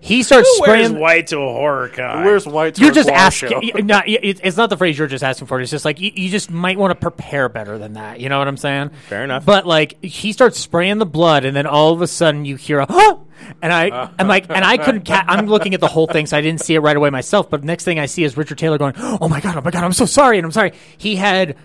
[0.00, 1.00] He starts Who wears spraying.
[1.00, 2.24] white to a horror con?
[2.24, 2.78] Where's White?
[2.78, 3.48] You're a just GWAR asking.
[3.50, 3.60] show?
[3.62, 5.60] y- Not, y- it- it's not the phrase you're just asking for.
[5.60, 8.18] It's just like you, you just might want to prepare better than that.
[8.20, 8.90] You know what I'm saying?
[9.08, 9.44] Fair enough.
[9.44, 12.80] But like he starts spraying the blood, and then all of a sudden you hear
[12.80, 13.18] a huh!
[13.60, 15.04] and I I'm like, and I couldn't.
[15.06, 17.50] Ca- I'm looking at the whole thing, so I didn't see it right away myself.
[17.50, 19.56] But next thing I see is Richard Taylor going, "Oh my god!
[19.56, 19.84] Oh my god!
[19.84, 20.72] I'm so sorry!" And I'm sorry.
[20.98, 21.56] He had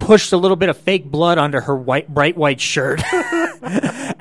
[0.00, 3.02] pushed a little bit of fake blood onto her white bright white shirt.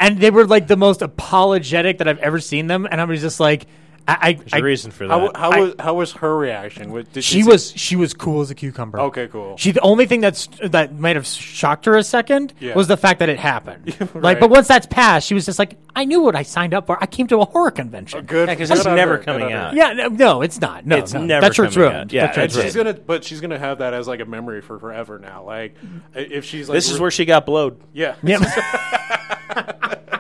[0.02, 2.88] And they were like the most apologetic that i've ever seen them.
[2.90, 3.68] And i was just like
[4.10, 5.14] i, I, There's reason for that.
[5.20, 6.92] How, how, I- was, how was her reaction?
[6.92, 9.00] What- Did she say- was she was cool as a cucumber.
[9.00, 9.56] Okay, cool.
[9.58, 12.76] She the only thing that's that might have shocked her a second Yeah.
[12.76, 13.96] was the fact that it happened.
[14.16, 16.86] Like, but once that's passed, she was just like, I knew what I signed up
[16.88, 17.02] for.
[17.02, 18.26] I came to a horror convention.
[18.26, 18.50] good.
[18.50, 19.68] Yeah, 'cause good it's on never her, coming good on her.
[19.70, 19.74] out.
[19.76, 20.86] Yeah, no, no, it's not.
[20.86, 21.24] No, It's no.
[21.24, 21.96] never That's coming ruined.
[21.96, 22.12] out.
[22.12, 22.68] Yeah, That's it's- ruined.
[22.68, 25.44] She's gonna, but she's gonna have that as like a memory for forever now.
[25.44, 25.76] Like,
[26.16, 27.80] if she's like, this is where she got blowed.
[27.94, 28.42] yeah, Yep.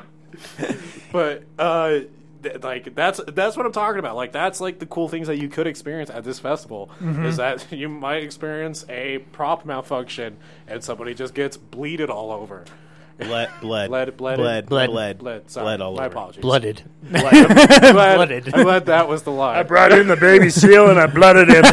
[1.11, 1.99] but uh,
[2.43, 4.15] th- like that's that's what I'm talking about.
[4.15, 7.25] Like that's like the cool things that you could experience at this festival Mm-hmm.
[7.25, 10.37] is that you might experience a prop malfunction
[10.67, 12.65] and somebody just gets bleeded all over.
[13.19, 16.11] Bled, bled, Bled- bled- bled, bled- bled, Bled, sorry, bled all my over.
[16.15, 16.41] apologies.
[16.41, 16.83] Blooded.
[17.13, 18.49] I'm glad, Blooded.
[18.55, 19.67] I'm glad that was the line.
[19.67, 21.63] brought in the baby seal and I blooded him.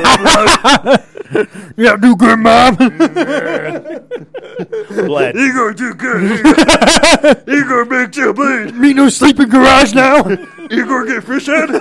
[1.76, 2.76] Yeah, do good, mom.
[5.06, 5.36] bled.
[5.36, 6.46] Igor, do good.
[7.46, 8.74] You gonna big tail bleed.
[8.74, 10.26] Me no sleeping garage now.
[10.70, 11.80] You gonna get fish head.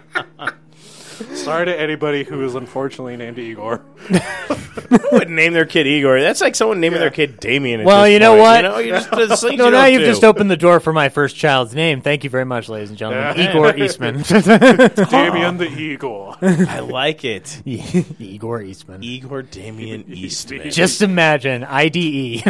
[1.34, 3.78] Sorry to anybody who is unfortunately named Igor.
[4.88, 6.20] Who would name their kid Igor?
[6.20, 7.80] That's like someone naming their kid Damien.
[7.80, 8.40] at Well, this you know point.
[8.42, 8.56] what?
[8.64, 10.06] You know, you just the things No, you now don't you've do.
[10.06, 12.00] just opened the door for my first child's name.
[12.00, 13.36] Thank you very much, ladies and gentlemen.
[13.36, 13.50] Yeah.
[13.50, 14.22] Igor Eastman.
[14.22, 16.36] Damien the Igor.
[16.40, 17.60] I like it.
[17.66, 19.02] Igor Eastman.
[19.02, 20.70] Igor Damien Eastman.
[20.70, 22.42] Just imagine IDE.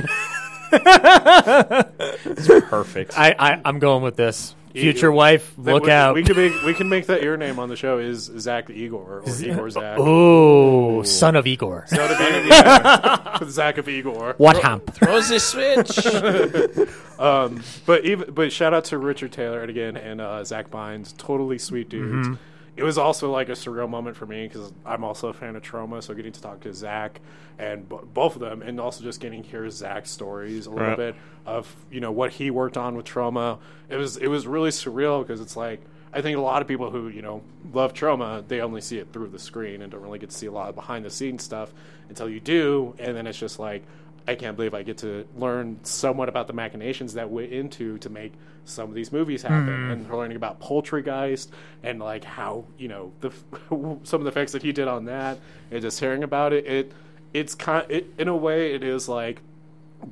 [2.68, 3.18] perfect.
[3.18, 4.54] I, I I'm going with this.
[4.80, 6.14] Future wife, look we, out.
[6.14, 8.74] We can make we can make that your name on the show is Zach the
[8.74, 9.98] Igor or Igor Zach.
[9.98, 11.84] Ooh, son of Igor.
[11.88, 13.48] Son of Igor.
[13.50, 14.34] Zach of Igor.
[14.38, 14.92] What hump?
[14.94, 16.88] Throws the switch.
[17.18, 21.58] But even but shout out to Richard Taylor and again and uh, Zach Bynes, totally
[21.58, 22.28] sweet dudes.
[22.28, 22.34] Mm-hmm.
[22.78, 25.62] It was also like a surreal moment for me because I'm also a fan of
[25.64, 27.20] Troma, so getting to talk to Zach
[27.58, 30.86] and b- both of them, and also just getting to hear Zach's stories a little
[30.86, 30.96] Right.
[30.96, 31.14] bit
[31.44, 33.58] of you know what he worked on with Troma.
[33.88, 35.80] It was it was really surreal because it's like
[36.12, 39.12] I think a lot of people who you know love Troma, they only see it
[39.12, 41.42] through the screen and don't really get to see a lot of behind the scenes
[41.42, 41.72] stuff
[42.08, 43.82] until you do, and then it's just like
[44.28, 48.10] I can't believe I get to learn somewhat about the machinations that went into to
[48.10, 48.34] make
[48.66, 51.48] some of these movies happen, and learning about Poultrygeist
[51.82, 53.32] and like how you know the
[54.02, 55.38] some of the effects that he did on that,
[55.70, 56.66] and just hearing about it.
[56.66, 56.92] It
[57.32, 59.40] it's kind it, in a way it is like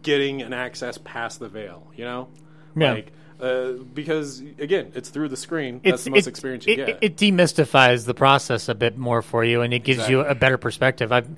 [0.02, 2.28] getting an access past the veil, you know,
[2.74, 2.94] Yeah.
[2.94, 3.12] like.
[3.38, 5.78] Uh, because again, it's through the screen.
[5.84, 6.98] That's the most experience you it, get.
[7.02, 10.56] It demystifies the process a bit more for you, and it gives you a better
[10.56, 11.12] perspective.
[11.12, 11.28] I've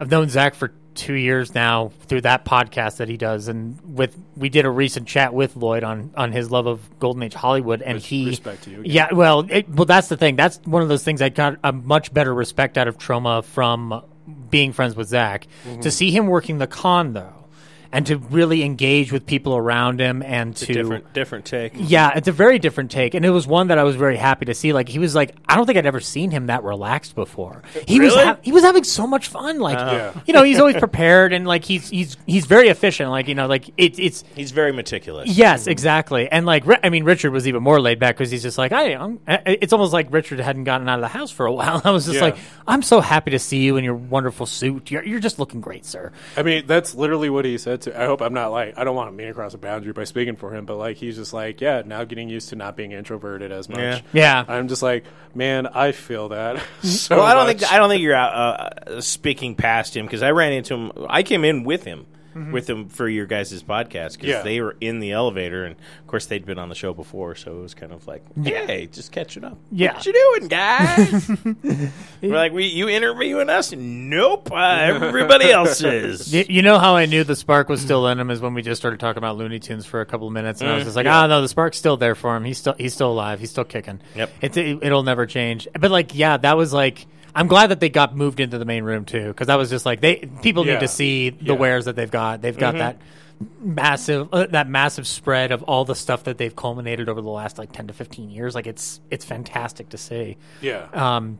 [0.00, 4.16] I've known Zach for two years now through that podcast that he does, and with
[4.36, 7.82] we did a recent chat with Lloyd on on his love of Golden Age Hollywood,
[7.82, 8.92] and Res- he respect to you again.
[8.92, 10.36] yeah, well, it, well, that's the thing.
[10.36, 14.02] That's one of those things I got a much better respect out of Troma from
[14.50, 15.46] being friends with Zach.
[15.66, 15.80] Mm-hmm.
[15.80, 17.45] To see him working the con though.
[17.92, 21.72] And to really engage with people around him and to different different take.
[21.76, 24.46] yeah, it's a very different take, and it was one that I was very happy
[24.46, 24.72] to see.
[24.72, 27.62] Like he was like, I don't think I'd ever seen him that relaxed before.
[27.86, 29.58] He was ha- he was having so much fun.
[29.60, 29.92] Like oh.
[29.92, 30.20] Yeah.
[30.26, 33.10] you know, he's always prepared and like he's he's he's very efficient.
[33.10, 35.28] Like you know, like it, it's He's very meticulous.
[35.30, 35.70] yes, mm-hmm.
[35.70, 36.28] exactly.
[36.30, 38.94] And like I mean, Richard was even more laid back because he's just like I.
[38.94, 41.80] I'm, it's almost like Richard hadn't gotten out of the house for a while.
[41.84, 42.22] I was just Yeah.
[42.22, 44.90] like, I'm so happy to see you in your wonderful suit.
[44.90, 46.12] You're you're just looking great, sir.
[46.36, 48.00] I mean, that's literally what he said to.
[48.00, 50.36] I hope I'm not like I don't want to mean across a boundary by speaking
[50.36, 53.52] for him, but like he's just like, yeah, now getting used to not being introverted
[53.52, 53.78] as much.
[53.78, 54.00] Yeah.
[54.12, 54.44] Yeah.
[54.48, 55.04] I'm just like,
[55.34, 56.62] man, I feel that.
[56.82, 57.58] so Well, I don't much.
[57.60, 58.28] think I don't think you're uh,
[58.86, 60.92] uh, speaking past him because I ran into him.
[61.08, 62.06] I came in with him.
[62.52, 64.42] With them for your guys' podcast because Yeah.
[64.42, 67.58] they were in the elevator and of course they'd been on the show before so
[67.58, 69.94] it was kind of like hey just catching up Yeah.
[69.94, 71.30] what you doing guys
[72.22, 76.94] we're like we you interviewing us nope uh, everybody else is You, you know how
[76.96, 79.36] I knew the spark was still in him is when we just started talking about
[79.38, 81.48] Looney Tunes for a couple of minutes, and I was just like, ah, no, the
[81.48, 82.44] spark's still there for him.
[82.44, 83.40] He's still he's still alive.
[83.40, 84.00] He's still kicking.
[84.14, 84.32] Yep.
[84.42, 85.66] It, it, it'll never change.
[85.78, 87.06] But like, yeah, that was like.
[87.36, 89.86] I'm glad that they got moved into the main room too, because that was just
[89.86, 90.74] like they people Yeah.
[90.74, 91.52] need to see the Yeah.
[91.52, 92.40] wares that they've got.
[92.42, 92.96] They've got that
[93.60, 97.58] massive uh, that massive spread of all the stuff that they've culminated over the last
[97.58, 98.54] like 10 to 15 years.
[98.54, 100.36] Like it's it's fantastic to see.
[100.60, 100.86] Yeah.
[100.92, 101.38] Um,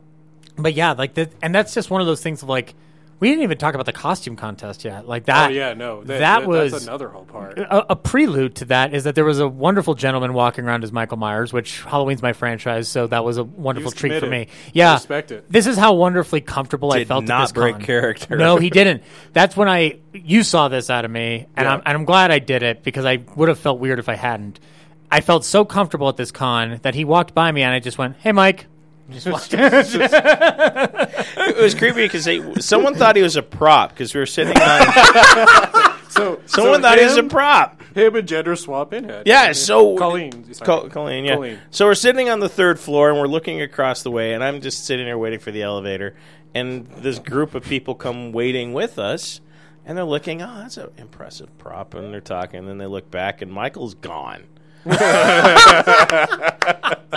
[0.57, 2.75] but yeah, like that, and that's just one of those things of like
[3.19, 5.07] we didn't even talk about the costume contest yet.
[5.07, 5.49] Like that.
[5.49, 7.57] oh yeah, no, that, that, was that's another whole part.
[7.57, 10.91] a, a prelude to that is that there was a wonderful gentleman walking around as
[10.91, 14.47] Michael Myers, which Halloween's my franchise, so that was a wonderful was treat for me.
[14.73, 15.51] Yeah, respect it.
[15.51, 17.25] This is how wonderfully comfortable I felt.
[17.25, 17.81] not at this break con.
[17.83, 18.37] character.
[18.37, 19.03] No, he didn't.
[19.33, 21.73] That's when I you saw this out of me, and Yeah.
[21.73, 24.15] I'm and I'm glad I did it because I would have felt weird if I
[24.15, 24.59] hadn't.
[25.09, 27.97] I felt so comfortable at this con that he walked by me and I just
[27.97, 28.67] went, "Hey, Mike."
[29.09, 29.71] Just walked it
[31.57, 32.27] was creepy because
[32.65, 34.81] someone thought he was a prop because we were sitting on
[36.09, 39.27] So someone so thought he was a prop Him and gender swap in it.
[39.27, 40.65] Yeah, so Colleen, sorry.
[40.65, 41.35] Col- Colleen, yeah.
[41.35, 41.59] Colleen.
[41.69, 44.61] So we're sitting on the third floor and we're looking across the way, and I'm
[44.61, 46.15] just sitting there waiting for the elevator,
[46.55, 49.41] and this group of people come waiting with us,
[49.85, 50.41] and they're looking.
[50.41, 53.93] Oh, that's an impressive prop, and they're talking, and then they look back, and Michael's
[53.93, 54.43] gone.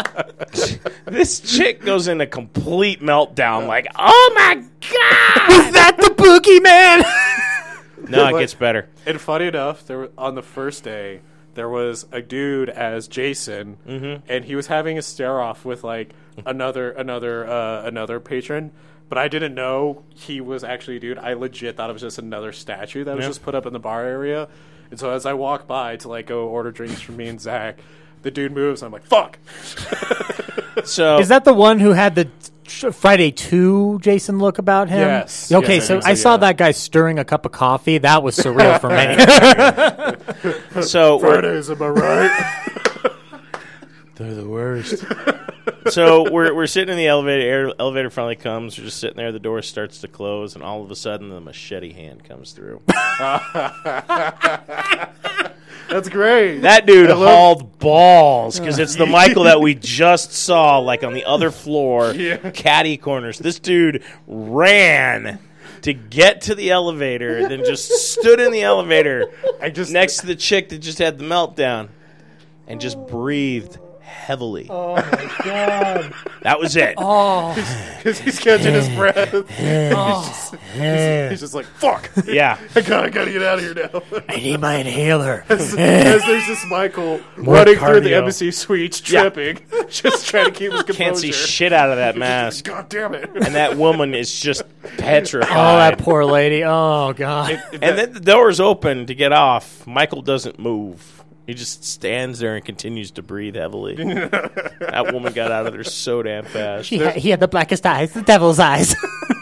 [1.07, 8.09] this chick goes in a complete meltdown, like, "Oh my god!" was that the boogeyman.
[8.11, 8.41] No, it What?
[8.41, 8.89] gets better.
[9.07, 11.21] And funny enough, there were- on the first day
[11.55, 14.23] there was a dude as Jason, Mm-hmm.
[14.29, 16.15] and he was having a stare off with like
[16.47, 18.71] another another uh, another patron.
[19.09, 21.19] But I didn't know he was actually a dude.
[21.19, 23.29] I legit thought it was just another statue that was Yeah.
[23.31, 24.49] just put up in the bar area.
[24.91, 27.79] And so as I walk by to like go order drinks for me and Zach,
[28.23, 28.83] the dude moves.
[28.83, 29.39] And I'm like, "Fuck!"
[30.85, 32.25] So Is that the one who had the
[32.65, 35.01] t- Friday Two Jason look about him?
[35.01, 35.53] Yes.
[35.53, 36.37] Okay, Yes, I so think so, I saw yeah.
[36.39, 37.99] that guy stirring a cup of coffee.
[37.99, 40.83] That was surreal for me.
[40.83, 42.57] so we're, Fridays, am I right?
[44.15, 45.05] They're the worst.
[45.93, 47.43] so we're we're sitting in the elevator.
[47.43, 48.79] Air, elevator finally comes.
[48.79, 49.33] We're just sitting there.
[49.33, 52.81] The door starts to close, and all of a sudden, the machete hand comes through.
[55.91, 56.61] That's great.
[56.61, 61.25] That dude hauled balls because it's the Michael that we just saw, like on the
[61.25, 62.15] other floor,
[62.55, 63.39] caddy corners.
[63.39, 65.41] This dude ran
[65.83, 70.27] to get to the elevator, then just stood in the elevator I just next to
[70.27, 71.89] the chick that just had the meltdown,
[72.67, 73.79] and just breathed
[74.11, 74.67] heavily.
[74.69, 76.15] Oh my god!
[76.43, 76.95] That was it.
[76.97, 77.55] Oh,
[77.99, 79.31] because he's catching his breath.
[79.51, 82.09] he's, just, he's, he's just like, "Fuck!
[82.27, 82.59] Yeah.
[82.75, 85.45] I gotta, gotta get out of here now." I need my inhaler.
[85.51, 89.29] As there's this Michael running through the embassy suites, Yeah.
[89.29, 89.59] tripping,
[89.91, 91.05] just trying to keep his composure.
[91.05, 92.65] Can't see shit out of that mask.
[92.65, 93.29] God damn it!
[93.35, 94.63] And that woman is just
[94.97, 95.51] petrified.
[95.51, 96.65] Oh, that poor lady.
[96.65, 97.63] Oh God.
[97.75, 99.87] and then the doors open to get off.
[99.87, 101.20] Michael doesn't move.
[101.51, 103.97] He just stands there and continues to breathe heavily.
[104.05, 106.89] that woman got out of there so damn fast.
[106.89, 108.95] He had, he had the blackest eyes, the devil's eyes.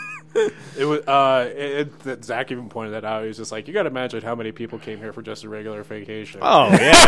[0.79, 3.23] It was uh, it, it, Zach even pointed that out.
[3.23, 5.45] He was just like, "You got to imagine how many people came here for just
[5.45, 7.05] a regular vacation." Oh yeah,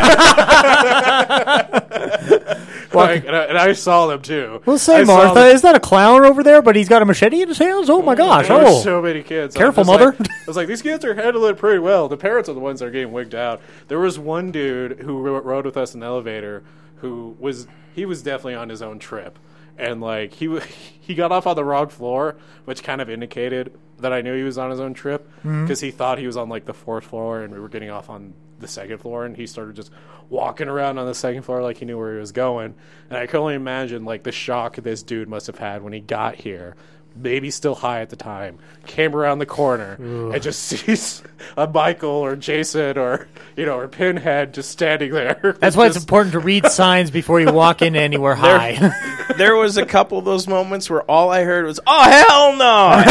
[2.93, 4.61] Like, and, I, and I saw them too.
[4.66, 6.61] We'll say, I Martha, is that a clown over there?
[6.61, 7.89] But he's got a machete in his hands.
[7.89, 8.49] Oh my gosh!
[8.49, 9.55] There Oh, so many kids.
[9.55, 10.16] Careful, just like- mother.
[10.31, 12.09] I was like, these kids are handling it pretty well.
[12.09, 13.61] The parents are the ones that are getting wigged out.
[13.89, 16.64] There was one dude who rode with us in the elevator
[16.97, 19.39] who was he was definitely on his own trip,
[19.81, 20.61] and like he
[21.01, 24.43] he got off on the wrong floor, which kind of indicated that I knew he
[24.45, 25.64] was on his own trip Mm-hmm.
[25.64, 28.09] because he thought he was on like the fourth floor and we were getting off
[28.11, 29.91] on the second floor, and he started just
[30.28, 32.74] walking around on the second floor like he knew where he was going.
[33.09, 36.01] And I can only imagine like the shock this dude must have had when he
[36.01, 36.76] got here.
[37.17, 38.59] Maybe still high at the time.
[38.87, 41.23] Came around the corner and just sees
[41.57, 45.57] a Michael or Jason or you know or Pinhead just standing there.
[45.61, 48.93] That's why it's important to read signs before you walk into anywhere high.
[49.37, 53.03] there was a couple of those moments where all I heard was, "Oh hell no!"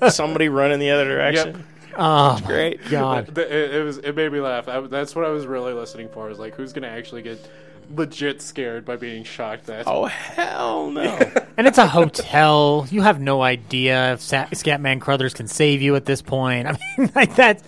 [0.00, 1.64] Just- somebody running the other direction.
[1.96, 2.80] oh, Great.
[2.90, 3.34] God.
[3.34, 3.98] Th- It, it was.
[3.98, 4.68] It made me laugh.
[4.68, 6.26] I, that's what I was really listening for.
[6.28, 7.44] Was like, who's gonna actually get
[7.94, 9.66] legit scared by being shocked?
[9.66, 11.18] That Oh hell no!
[11.56, 12.86] And it's a hotel.
[12.90, 16.66] You have no idea if Sa- Scatman Crothers can save you at this point.
[16.66, 17.62] I mean, like that.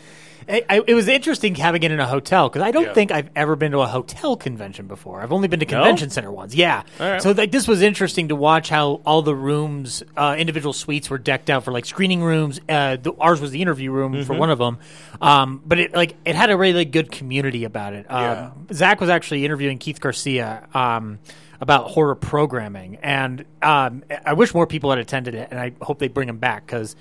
[0.51, 2.93] I, I, it was interesting having it in a hotel because I don't Yeah.
[2.95, 5.23] think I've ever been to a hotel convention before.
[5.23, 6.55] I've only been to convention center ones.
[6.55, 7.23] Yeah, right.
[7.23, 11.19] so like this was interesting to watch how all the rooms, uh, individual suites, were
[11.19, 12.61] decked out for like screening rooms.
[12.69, 14.79] Uh, the, ours was the interview room for one of them,
[15.21, 18.11] um, but it like it had a really good community about it.
[18.11, 18.51] Um, Yeah.
[18.73, 20.67] Zach was actually interviewing Keith Garcia.
[20.75, 21.19] Um,
[21.63, 25.99] about horror programming, and um, I wish more people had attended it, and I hope
[25.99, 26.97] they bring him back because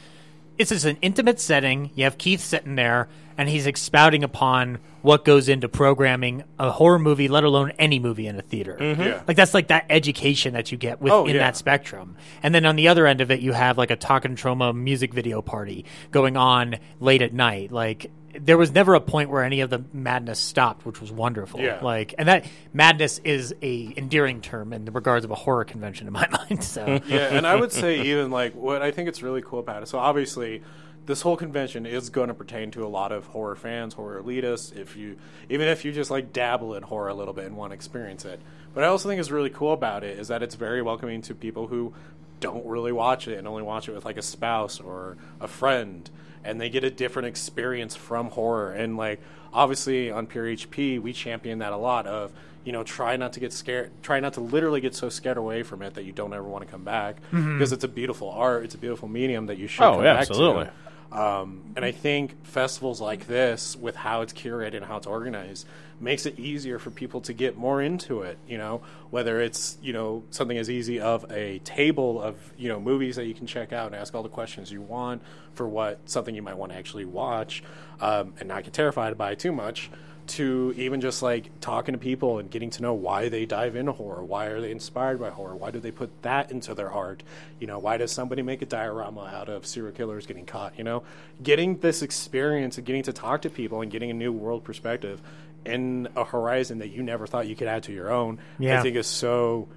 [0.59, 1.89] it's just an intimate setting.
[1.95, 3.07] You have Keith sitting there,
[3.37, 8.27] and he's expounding upon what goes into programming a horror movie, let alone any movie
[8.27, 8.77] in a theater.
[8.79, 9.01] Mm-hmm.
[9.01, 9.21] Yeah.
[9.27, 11.37] Like that's like that education that you get within Oh, yeah.
[11.37, 12.17] that spectrum.
[12.43, 14.75] And then on the other end of it, you have like a Talk and Troma
[14.75, 17.71] music video party going on late at night.
[17.71, 21.59] Like there was never a point where any of the madness stopped, which was wonderful.
[21.59, 21.79] Yeah.
[21.81, 26.07] Like, and that madness is a endearing term in the regards of a horror convention
[26.07, 26.63] in my mind.
[26.63, 29.83] So yeah, and I would say even like what I think it's really cool about
[29.83, 29.87] it.
[29.87, 30.61] So obviously,
[31.05, 34.75] this whole convention is going to pertain to a lot of horror fans, horror elitists.
[34.75, 35.17] If you
[35.49, 38.25] even if you just like dabble in horror a little bit and want to experience
[38.25, 38.39] it,
[38.73, 41.35] but I also think is really cool about it is that it's very welcoming to
[41.35, 41.93] people who
[42.39, 46.09] don't really watch it and only watch it with like a spouse or a friend
[46.43, 48.71] and they get a different experience from horror.
[48.71, 49.19] And like
[49.51, 52.31] obviously on pure hp we champion that a lot of
[52.63, 55.63] you know try not to get scared try not to literally get so scared away
[55.63, 57.15] from it that you don't ever want to come back.
[57.31, 57.57] Mm-hmm.
[57.57, 60.13] Because it's a beautiful art it's a beautiful medium that you should Oh, come yeah,
[60.13, 60.65] back absolutely.
[60.65, 60.71] to
[61.11, 65.65] um, and I think festivals like this, with how it's curated and how it's organized,
[65.99, 68.37] makes it easier for people to get more into it.
[68.47, 72.79] You know, whether it's you know something as easy of a table of you know
[72.79, 75.99] movies that you can check out and ask all the questions you want for what
[76.05, 77.63] something you might want to actually watch,
[78.01, 79.89] um, and not get terrified by too much.
[80.29, 83.91] To even just like talking to people and getting to know why they dive into
[83.91, 87.23] horror, why are they inspired by horror, why do they put that into their art?
[87.59, 90.77] You know, why does somebody make a diorama out of serial killers getting caught?
[90.77, 91.03] You know,
[91.41, 95.21] getting this experience and getting to talk to people and getting a new world perspective
[95.65, 98.79] in a horizon that you never thought you could add to your own, Yeah.
[98.79, 99.67] I think is so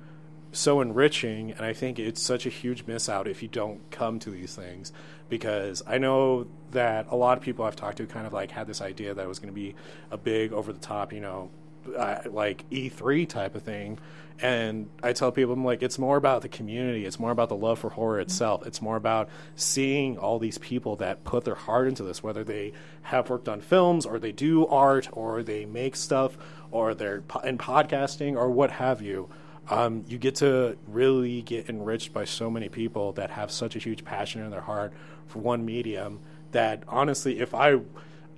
[0.52, 4.18] so enriching and I think it's such a huge miss out if you don't come
[4.18, 4.92] to these things
[5.32, 8.66] because I know that a lot of people I've talked to kind of like had
[8.66, 9.74] this idea that it was going to be
[10.10, 11.48] a big over the top, you know,
[11.96, 13.98] uh, like E3 type of thing.
[14.42, 17.06] And I tell people, I'm like, it's more about the community.
[17.06, 18.66] It's more about the love for horror itself.
[18.66, 22.74] It's more about seeing all these people that put their heart into this, whether they
[23.00, 26.36] have worked on films or they do art or they make stuff
[26.70, 29.30] or they're in podcasting or what have you.
[29.70, 33.78] Um, you get to really get enriched by so many people that have such a
[33.78, 34.92] huge passion in their heart
[35.34, 36.20] one medium
[36.52, 37.80] that honestly, if I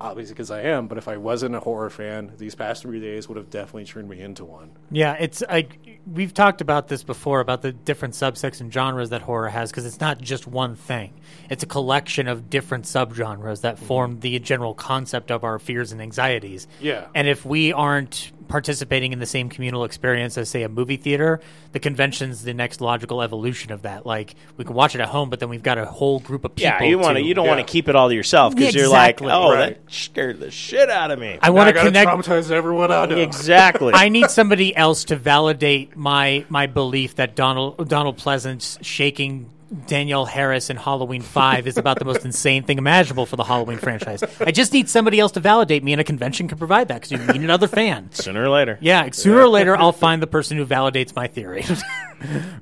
[0.01, 3.29] obviously because I am, but if I wasn't a horror fan, these past three days
[3.29, 4.71] would have definitely turned me into one.
[4.91, 9.23] Yeah, it's like we've talked about this before about the different subsects and genres that
[9.23, 11.15] horror has because it's not just one thing.
[11.49, 13.87] It's a collection of different subgenres that mm-hmm.
[13.87, 16.67] form the general concept of our fears and anxieties.
[16.81, 17.07] Yeah.
[17.15, 21.41] And if we aren't participating in the same communal experience as say a movie theater,
[21.73, 24.07] the convention's the next logical evolution of that.
[24.07, 26.55] Like we can watch it at home, but then we've got a whole group of
[26.55, 26.71] people.
[26.71, 27.23] Yeah, you want to.
[27.23, 27.55] to- You don't yeah.
[27.57, 29.83] want to keep it all to yourself because Yeah, you're like, oh, Right.
[29.85, 31.39] that scared the shit out of me.
[31.43, 33.17] I want to gotta connect traumatize everyone I know.
[33.17, 33.93] exactly.
[33.97, 39.51] I need somebody else to validate my my belief that Donald Donald Pleasence shaking
[39.87, 43.79] Danielle Harris in Halloween Five is about the most insane thing imaginable for the Halloween
[43.79, 44.23] franchise.
[44.41, 47.13] I just need somebody else to validate me, and a convention can provide that because
[47.13, 48.11] you need another fan.
[48.13, 48.79] Sooner or later.
[48.81, 51.65] Yeah, sooner or later I'll find the person who validates my theory.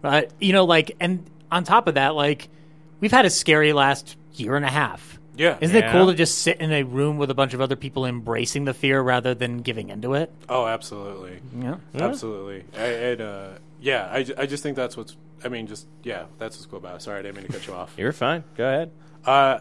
[0.00, 2.48] but uh, you know, like, and on top of that, like,
[3.00, 5.18] we've had a scary last year and a half.
[5.36, 5.56] Yeah.
[5.60, 5.92] Isn't it Yeah.
[5.92, 8.74] cool to just sit in a room with a bunch of other people embracing the
[8.74, 10.30] fear rather than giving into it?
[10.48, 11.40] Oh, absolutely.
[11.58, 11.76] Yeah.
[11.94, 12.64] Absolutely.
[12.76, 13.48] I, it, uh,
[13.80, 15.16] yeah, I, ju- I just think that's what's.
[15.44, 17.02] I mean, just yeah, that's what's cool about it.
[17.02, 17.94] Sorry, I didn't mean to cut you off.
[17.96, 18.44] You're fine.
[18.56, 18.90] Go ahead.
[19.24, 19.58] Uh,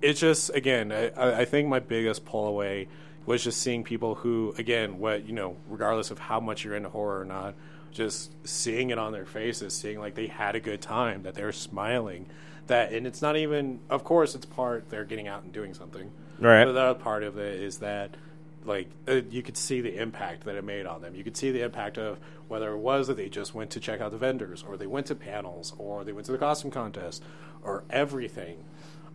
[0.00, 2.86] it's just again, I, I I think my biggest pull away
[3.26, 6.88] was just seeing people who, again, what you know, regardless of how much you're into
[6.88, 7.54] horror or not,
[7.90, 11.50] just seeing it on their faces, seeing like they had a good time, that they're
[11.50, 12.26] smiling,
[12.68, 13.80] that, and it's not even.
[13.90, 16.10] Of course, it's part they're getting out and doing something.
[16.38, 16.64] Right.
[16.64, 18.16] But the other part of it is that
[18.64, 21.14] like uh, you could see the impact that it made on them.
[21.14, 24.00] You could see the impact of whether it was that they just went to check
[24.00, 27.22] out the vendors, or they went to panels, or they went to the costume contest,
[27.62, 28.64] or everything.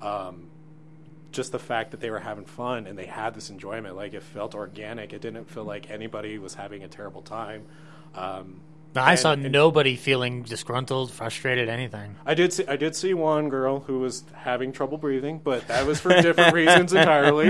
[0.02, 0.50] Um,
[1.32, 4.22] just the fact that they were having fun and they had this enjoyment, like it
[4.22, 5.14] felt organic.
[5.14, 7.66] It didn't feel like anybody was having a terrible time.
[8.14, 8.62] Um,
[8.96, 12.16] I and- saw and- nobody feeling disgruntled, frustrated, anything.
[12.26, 15.86] I did see I did see one girl who was having trouble breathing, but that
[15.88, 17.50] was for different reasons entirely.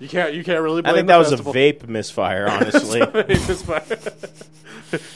[0.00, 1.52] You can't you can't really I blame think the that was festival.
[1.56, 3.00] a vape misfire, honestly.
[3.02, 3.82] It's just fine.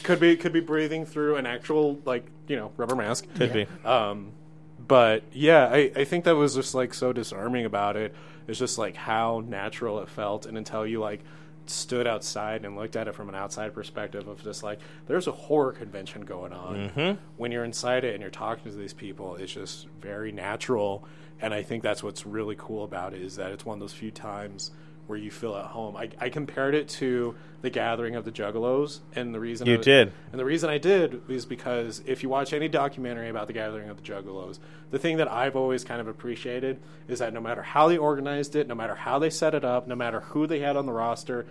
[0.03, 3.27] could be could be breathing through an actual like you know rubber mask.
[3.37, 3.67] Could be.
[3.85, 4.33] Um,
[4.87, 8.15] but yeah, I, I think that was just like so disarming about it.
[8.49, 11.21] It's just like how natural it felt, and until you like
[11.71, 15.33] stood outside and looked at it from an outside perspective of just like there's a
[15.33, 16.91] horror convention going on.
[16.91, 17.21] Mm-hmm.
[17.37, 21.05] When you're inside it and you're talking to these people, it's just very natural.
[21.41, 23.95] And I think that's what's really cool about it is that it's one of those
[23.95, 24.73] few times
[25.11, 25.97] where you feel at home.
[25.97, 29.83] I, I compared it to the gathering of the Juggalos, and the reason You I-
[29.83, 30.13] did.
[30.33, 33.91] and the reason I did is because if you watch any documentary about the gathering
[33.91, 34.59] of the Juggalos,
[34.91, 38.57] the thing that I've always kind of appreciated is that no matter how they organized
[38.57, 40.93] it, no matter how they set it up, no matter who they had on the
[40.93, 41.45] roster,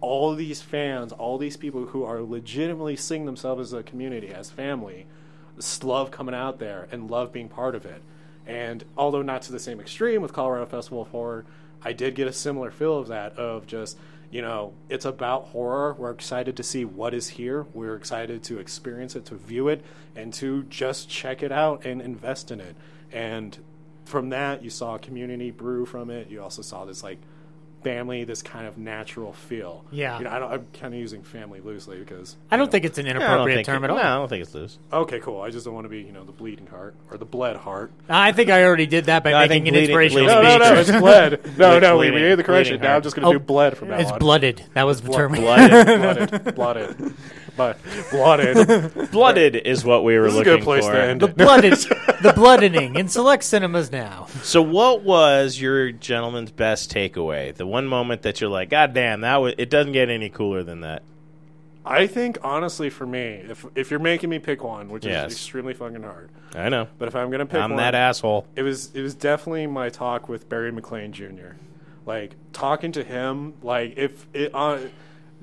[0.00, 4.50] all these fans, all these people who are legitimately seeing themselves as a community, as
[4.50, 5.06] family,
[5.82, 8.02] love coming out there and love being part of it.
[8.46, 11.46] And although not to the same extreme with Colorado Festival of Horror,
[11.84, 13.98] I did get a similar feel of that of just,
[14.30, 15.94] you know, it's about horror.
[15.94, 17.66] We're excited to see what is here.
[17.74, 19.84] We're excited to experience it, to view it,
[20.16, 22.74] and to just check it out and invest in it.
[23.12, 23.58] And
[24.04, 26.30] from that, you saw a community brew from it.
[26.30, 27.18] You also saw this like
[27.84, 29.84] family, this kind of natural feel.
[29.92, 30.18] Yeah.
[30.18, 32.84] You know, I don't, I'm kind of using family loosely because I don't know- think
[32.86, 33.96] it's an inappropriate think term it- at all.
[33.98, 34.78] No, I don't think it's loose.
[34.92, 35.40] Okay, cool.
[35.42, 37.92] I just don't want to be, you know, the bleeding heart or the bled heart.
[38.08, 40.42] I think I already did that by No, I making think an bleeding- inspirational bleeding-
[40.44, 40.68] No, speech.
[40.68, 41.58] no, no, it's bled.
[41.58, 42.80] No, no, we, we made the correction.
[42.80, 44.18] Now I'm just going to Oh, do bled from now It's on.
[44.18, 44.64] blooded.
[44.74, 45.32] That was the term.
[45.32, 45.86] Blooded.
[46.54, 47.14] blooded, blooded,
[47.56, 47.78] but
[48.10, 49.10] blooded.
[49.12, 50.92] Blooded is what we were This is a looking good place for.
[50.92, 51.36] to end the it.
[51.36, 51.72] blooded,
[52.22, 54.26] the bloodening in select cinemas now.
[54.42, 57.54] So, what was your gentleman's best takeaway?
[57.54, 60.62] The one moment that you're like, God damn, that was, it doesn't get any cooler
[60.62, 61.02] than that.
[61.86, 65.32] I think honestly, for me, if if you're making me pick one, which Yes.
[65.32, 66.88] is extremely fucking hard, I know.
[66.98, 68.46] but if I'm gonna pick I'm one, that asshole.
[68.56, 71.56] it was it was definitely my talk with Barry McLean Jr.
[72.06, 74.78] Like talking to him, like if it uh,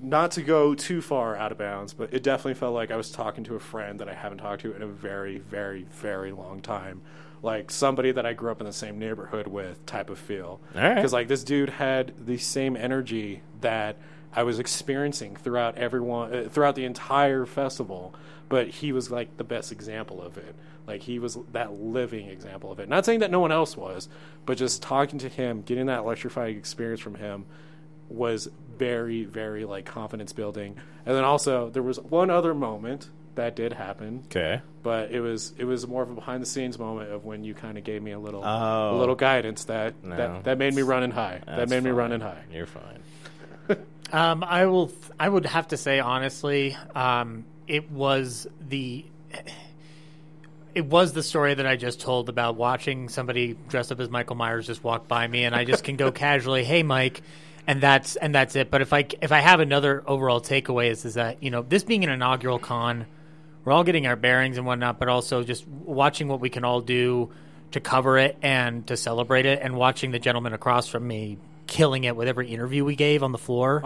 [0.01, 3.11] not to go too far out of bounds, but it definitely felt like I was
[3.11, 6.61] talking to a friend that I haven't talked to in a very, very, very long
[6.61, 7.01] time.
[7.43, 10.59] Like somebody that I grew up in the same neighborhood with, type of feel.
[10.75, 10.95] All right.
[10.95, 13.97] Because like this dude had the same energy that
[14.33, 18.13] I was experiencing throughout everyone, uh, throughout the entire festival.
[18.49, 20.55] But he was like the best example of it.
[20.87, 22.89] Like he was that living example of it.
[22.89, 24.09] Not saying that no one else was,
[24.45, 27.45] but just talking to him, getting that electrifying experience from him
[28.11, 30.75] was very, very like confidence building.
[31.05, 34.61] And then also there was one other moment that did happen, Okay.
[34.83, 37.53] but it was it was more of a behind the scenes moment of when you
[37.53, 38.95] kind of gave me a little Oh.
[38.95, 40.15] a little guidance that No.
[40.17, 41.41] that, that made me running high.
[41.45, 41.97] that That's made me fine.
[41.97, 42.41] running high.
[42.51, 42.99] You're fine.
[44.13, 44.87] Um, I will.
[44.87, 49.05] th- I would have to say honestly, um, it was the.
[50.73, 54.35] It was the story that I just told about watching somebody dressed up as Michael
[54.37, 57.21] Myers just walk by me, and I just can go casually, "Hey, Mike,"
[57.67, 58.71] and that's and that's it.
[58.71, 61.83] But if I if I have another overall takeaway is is that you know this
[61.83, 63.05] being an inaugural con,
[63.63, 66.81] we're all getting our bearings and whatnot, but also just watching what we can all
[66.81, 67.31] do
[67.71, 71.37] to cover it and to celebrate it, and watching the gentleman across from me
[71.67, 73.81] killing it with every interview we gave on the floor,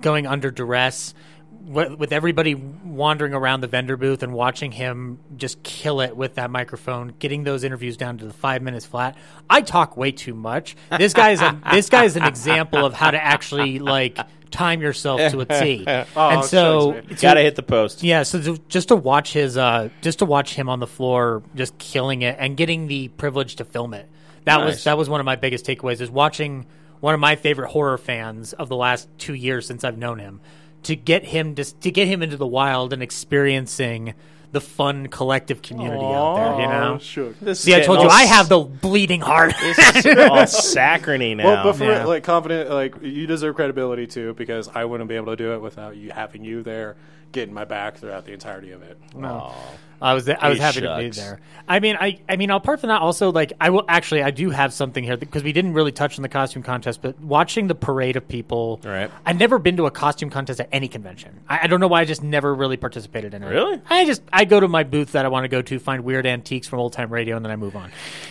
[0.00, 1.12] going under duress,
[1.60, 6.50] with everybody wandering around the vendor booth and watching him just kill it with that
[6.50, 9.16] microphone, getting those interviews down to the five minutes flat.
[9.50, 10.76] I talk way too much.
[10.96, 14.18] This guy is a, this guy is an example of how to actually like
[14.50, 15.84] time yourself to a T.
[16.16, 17.16] and so man.
[17.20, 18.02] Gotta hit the post.
[18.02, 21.42] yeah, so to, just to watch his, uh, just to watch him on the floor,
[21.54, 24.08] just killing it, and getting the privilege to film it.
[24.44, 24.66] That Nice.
[24.66, 26.00] was that was one of my biggest takeaways.
[26.00, 26.64] Is watching
[27.00, 30.40] one of my favorite horror fans of the last two years since I've known him,
[30.84, 34.14] to get him just to get him into the wild and experiencing
[34.50, 36.60] the fun collective community out there.
[36.62, 36.98] You know.
[36.98, 37.32] Sure.
[37.40, 39.52] This See, I told you getting I have the bleeding heart.
[39.62, 41.44] s- all saccharine now.
[41.44, 42.04] Well, but for Yeah.
[42.06, 45.60] like confident, like you deserve credibility too, because I wouldn't be able to do it
[45.60, 46.96] without you having you there
[47.32, 48.98] getting my back throughout the entirety of it.
[49.14, 49.54] No.
[50.00, 51.16] I was I was Hey, happy to be shucks.
[51.16, 51.40] there.
[51.66, 54.50] I mean, I I mean, apart from that, also like I will actually I do
[54.50, 57.74] have something here because we didn't really touch on the costume contest, but watching the
[57.74, 58.78] parade of people.
[58.84, 59.10] Right.
[59.26, 61.40] I've never been to a costume contest at any convention.
[61.48, 63.48] I, I don't know why I just never really participated in it.
[63.48, 63.80] Really?
[63.90, 66.26] I just I go to my booth that I want to go to, find weird
[66.26, 67.90] antiques from old time radio, and then I move on.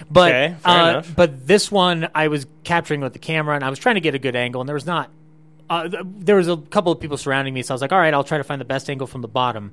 [0.10, 1.14] But Okay, fair uh, enough.
[1.18, 4.16] but this one I was capturing with the camera, and I was trying to get
[4.16, 5.10] a good angle, and there was not
[5.70, 8.14] uh, there was a couple of people surrounding me, so I was like, "All right,
[8.14, 9.72] I'll try to find the best angle from the bottom."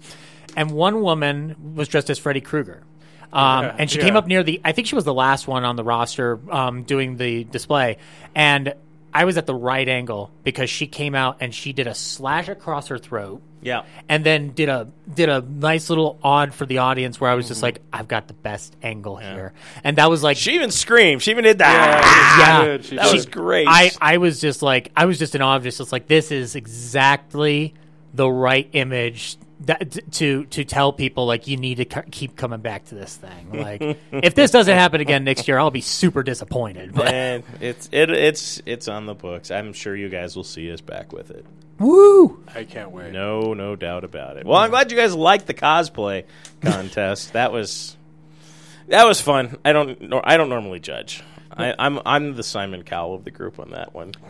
[0.56, 2.82] And one woman was dressed as Freddy Krueger,
[3.32, 4.04] um, Yeah, and she yeah.
[4.04, 4.60] came up near the.
[4.64, 7.98] I think she was the last one on the roster um, doing the display,
[8.34, 8.74] and
[9.14, 12.48] I was at the right angle because she came out and she did a slash
[12.48, 13.40] across her throat.
[13.62, 13.84] Yeah.
[14.08, 17.46] And then did a did a nice little odd for the audience where I was
[17.48, 17.64] just Mm-hmm.
[17.64, 19.54] like, I've got the best angle here,
[19.84, 21.22] and that was like She even screamed.
[21.22, 22.36] She even did that.
[22.38, 23.14] yeah, did, she That did.
[23.14, 23.66] was great.
[23.70, 26.30] I, I was just like I was just in awe of just, just like this
[26.30, 27.72] is exactly
[28.12, 29.36] the right image
[29.66, 33.16] that, to to tell people like you need to c- keep coming back to this
[33.16, 33.52] thing.
[33.52, 36.94] Like if this doesn't happen again next year, I'll be super disappointed.
[36.94, 39.50] But and it's it it's it's on the books.
[39.50, 41.44] I'm sure you guys will see us back with it.
[41.78, 43.12] woo, I can't wait.
[43.12, 44.46] No, no doubt about it.
[44.46, 46.24] Well, I'm glad you guys liked the cosplay
[46.62, 47.32] contest.
[47.34, 47.96] that was
[48.88, 49.56] that was fun.
[49.64, 51.22] I don't nor- I don't normally judge.
[51.56, 54.12] I, I'm I'm the Simon Cowell of the group on that one.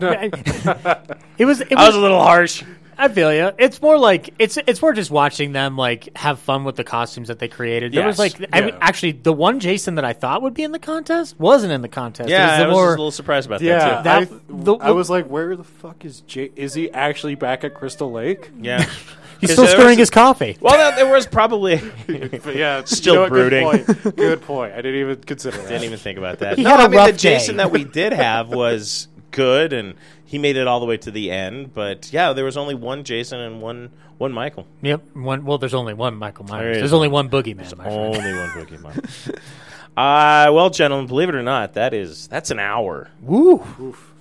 [1.38, 1.60] it was.
[1.62, 2.62] It I was was a little harsh.
[2.98, 3.50] I feel you.
[3.58, 7.28] It's more like it's it's more just watching them like have fun with the costumes
[7.28, 7.92] that they created.
[7.92, 8.40] There was Yes.
[8.40, 8.78] like I, Yeah.
[8.80, 11.88] actually the one Jason that I thought would be in the contest wasn't in the
[11.88, 12.28] contest.
[12.28, 14.34] It Yeah, was the I was more- just a little surprised about Yeah, that too.
[14.38, 16.50] That- I, the- I was like, where the fuck is Jay?
[16.56, 18.50] Is he actually back at Crystal Lake?
[18.60, 18.84] Yeah,
[19.40, 20.56] he's still there stirring was- his coffee.
[20.60, 21.76] Well, there- there was probably
[22.06, 23.68] But yeah, Still you know what, brooding.
[23.70, 24.16] Good point.
[24.16, 24.72] Good point.
[24.72, 25.68] I didn't even consider that.
[25.68, 26.58] Didn't even think about that.
[26.58, 27.16] He no, had a I mean the rough day.
[27.16, 31.10] Jason that we did have was good, and he made it all the way to
[31.10, 31.74] the end.
[31.74, 34.66] But yeah, there was only one Jason and one one Michael.
[34.82, 35.14] Yep.
[35.14, 35.44] One.
[35.44, 36.76] Well, there's only one Michael Myers.
[36.76, 37.76] is There's only one boogeyman.
[37.76, 38.16] My friend.
[38.16, 39.36] Only one Pokemon.
[39.96, 43.10] uh, well, gentlemen, believe it or not, that is that's an hour.
[43.20, 43.58] Woo!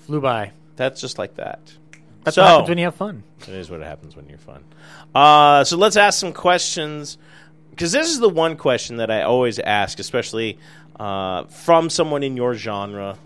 [0.06, 0.52] Flew by.
[0.76, 1.74] That's just like that.
[2.24, 3.24] That's so, what happens when you have fun.
[3.42, 4.64] It is what happens when you're fun.
[5.14, 7.18] Uh, so let's ask some questions
[7.70, 10.58] because this is the one question that I always ask, especially
[11.00, 13.18] uh, from someone in your genre.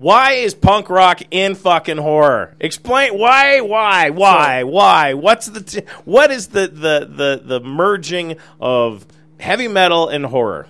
[0.00, 2.56] Why is punk rock in fucking horror?
[2.58, 5.12] Explain why, why, why, why?
[5.12, 9.04] What's the t- what is the, the the the merging of
[9.38, 10.66] heavy metal and horror?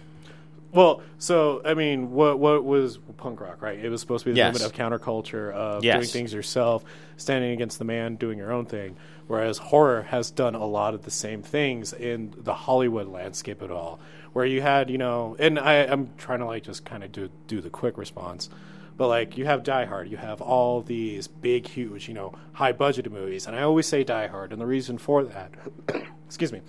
[0.72, 3.78] Well, so I mean, what what was punk rock, right?
[3.78, 4.52] It was supposed to be the Yes.
[4.54, 5.96] movement of counterculture, of Yes.
[5.98, 6.84] doing things yourself,
[7.16, 8.96] standing against the man, doing your own thing.
[9.28, 13.70] Whereas horror has done a lot of the same things in the Hollywood landscape at
[13.70, 14.00] all,
[14.32, 17.30] where you had, you know, and I, I'm trying to like just kind of do
[17.46, 18.50] do the quick response.
[19.00, 22.74] But like you have Die Hard, you have all these big, huge, you know, high
[22.74, 25.50] budgeted movies, and I always say Die Hard, and the reason for that,
[26.26, 26.60] excuse me,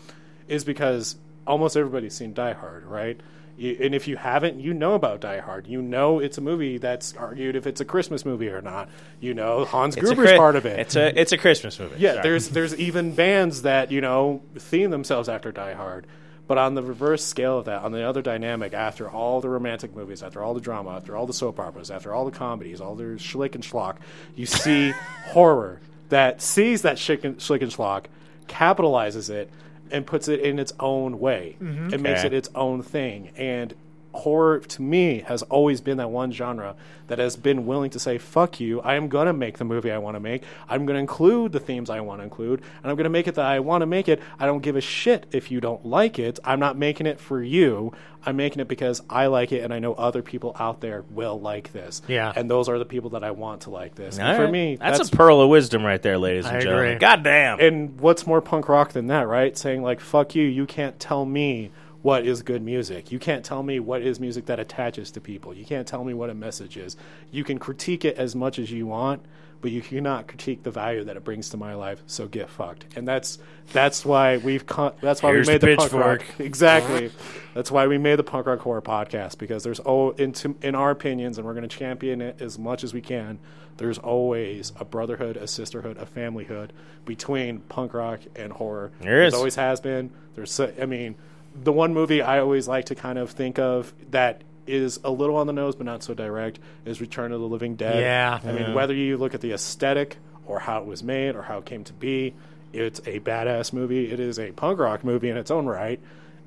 [0.48, 3.20] is because almost everybody's seen Die Hard, right?
[3.58, 5.68] You, and if you haven't, you know about Die Hard.
[5.68, 8.88] You know it's a movie that's argued if it's a Christmas movie or not.
[9.20, 10.80] You know Hans It's Gruber's Chri- part of it.
[10.80, 11.96] It's a it's a Christmas movie.
[12.00, 12.24] yeah, Sorry.
[12.24, 16.08] there's there's even bands that you know theme themselves after Die Hard.
[16.52, 19.96] But on the reverse scale of that, on the other dynamic, after all the romantic
[19.96, 22.94] movies, after all the drama, after all the soap operas, after all the comedies, all
[22.94, 23.96] their schlick and schlock,
[24.36, 24.92] you see
[25.28, 25.80] horror
[26.10, 28.08] that sees that schlick and, schlick and schlock,
[28.50, 29.50] capitalizes it,
[29.92, 31.56] and puts it in its own way.
[31.62, 31.94] Mm-hmm.
[31.94, 32.28] It makes Okay.
[32.28, 33.30] it its own thing.
[33.38, 33.74] And
[34.14, 36.76] horror, to me, has always been that one genre
[37.08, 39.92] that has been willing to say, fuck you, I am going to make the movie
[39.92, 40.44] I want to make.
[40.70, 43.28] I'm going to include the themes I want to include, and I'm going to make
[43.28, 44.22] it that I want to make it.
[44.40, 46.40] I don't give a shit if you don't like it.
[46.44, 47.92] I'm not making it for you.
[48.26, 51.40] I'm making it because I like it, and I know other people out there will
[51.40, 52.02] like this.
[52.08, 52.32] Yeah.
[52.36, 54.20] And those are the people that I want to like this.
[54.20, 54.52] And for right.
[54.52, 56.86] me, that's, a pearl of wisdom right there, ladies and I gentlemen.
[56.86, 57.00] agree.
[57.00, 57.60] God damn.
[57.60, 59.58] and what's more punk rock than that, right?
[59.58, 61.72] Saying like "fuck you," you can't tell me
[62.02, 63.12] what is good music.
[63.12, 65.54] You can't tell me what is music that attaches to people.
[65.54, 66.98] You can't tell me what a message is.
[67.32, 69.24] You can critique it as much as you want,
[69.62, 72.02] but you cannot critique the value that it brings to my life.
[72.08, 72.86] So get fucked.
[72.96, 73.38] And that's
[73.72, 77.12] that's why we've con- that's why Here's we made the the, punk rock exactly.
[77.54, 80.90] that's why we made the punk rock horror podcast because there's oh in in our
[80.90, 83.40] opinions, and we're going to champion it as much as we can.
[83.78, 86.70] There's always a brotherhood, a sisterhood, a familyhood
[87.06, 88.92] between punk rock and horror.
[89.00, 89.34] There is.
[89.34, 90.12] There always has been.
[90.36, 91.16] There's, I mean,
[91.56, 95.36] the one movie I always like to kind of think of that is a little
[95.36, 98.00] on the nose but not so direct is Return of the Living Dead.
[98.00, 98.40] Yeah.
[98.44, 101.58] I mean, whether you look at the aesthetic or how it was made or how
[101.58, 102.34] it came to be,
[102.74, 104.12] it's a badass movie.
[104.12, 106.00] It is a punk rock movie in its own right.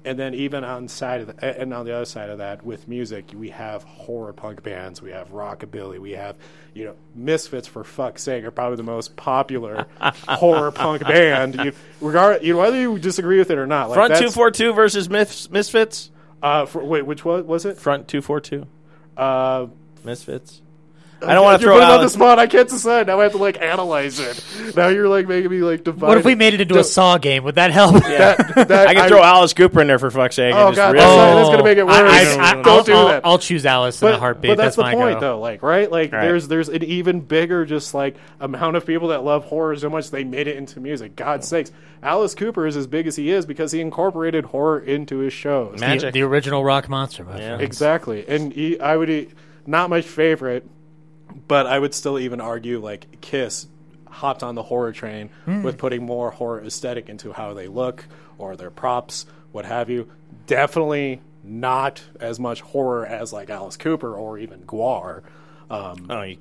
[0.04, 2.86] And then even on side of the, and on the other side of that, with
[2.88, 6.36] music, we have horror punk bands, we have rockabilly, we have
[6.74, 11.54] you know Misfits for fuck's sake are probably the most popular horror punk band.
[11.56, 13.90] You regard you know whether you disagree with it or not.
[13.90, 16.10] Like Front two four two versus Mis- Misfits.
[16.42, 17.78] Uh, for, wait, which one was it?
[17.78, 18.66] Front two four two.
[19.16, 19.68] Uh,
[20.04, 20.60] Misfits.
[21.22, 22.38] I don't want to you're throw putting me on the spot.
[22.38, 23.06] I can't decide.
[23.06, 24.44] Now I have to like analyze it.
[24.76, 26.06] Now you're like making me like divide.
[26.06, 27.44] What if we made it into a Saw game?
[27.44, 27.94] Would that help?
[28.02, 30.54] that, that I can throw Alice Cooper in there for fuck's sake.
[30.54, 31.94] Oh, and just God, really- that's not- that's gonna make it worse.
[31.96, 33.22] I, I, Don't I'll, do I'll- that.
[33.24, 34.50] I'll choose Alice in a heartbeat.
[34.50, 35.20] But that's, that's, the my point, go.
[35.20, 35.40] though.
[35.40, 35.90] Like, right?
[35.90, 36.22] Like, Right.
[36.22, 40.10] there's there's an even bigger, just like amount of people that love horror so much
[40.10, 41.16] they made it into music.
[41.16, 45.18] God's sakes, Alice Cooper is as big as he is because he incorporated horror into
[45.18, 45.80] his shows.
[45.80, 45.80] Man.
[45.80, 46.12] The, Magic.
[46.12, 47.24] the original rock monster.
[47.24, 47.46] My Yeah.
[47.48, 47.62] friend.
[47.62, 49.28] Exactly, and he, I would e-
[49.66, 50.68] not my favorite,
[51.48, 53.66] but I would still even argue like Kiss
[54.08, 55.62] hopped on the horror train Hmm.
[55.62, 58.04] with putting more horror aesthetic into how they look
[58.38, 60.08] or their props, what have you.
[60.46, 65.22] Definitely not as much horror as like Alice Cooper or even GWAR.
[65.70, 66.36] Um, Oh, you,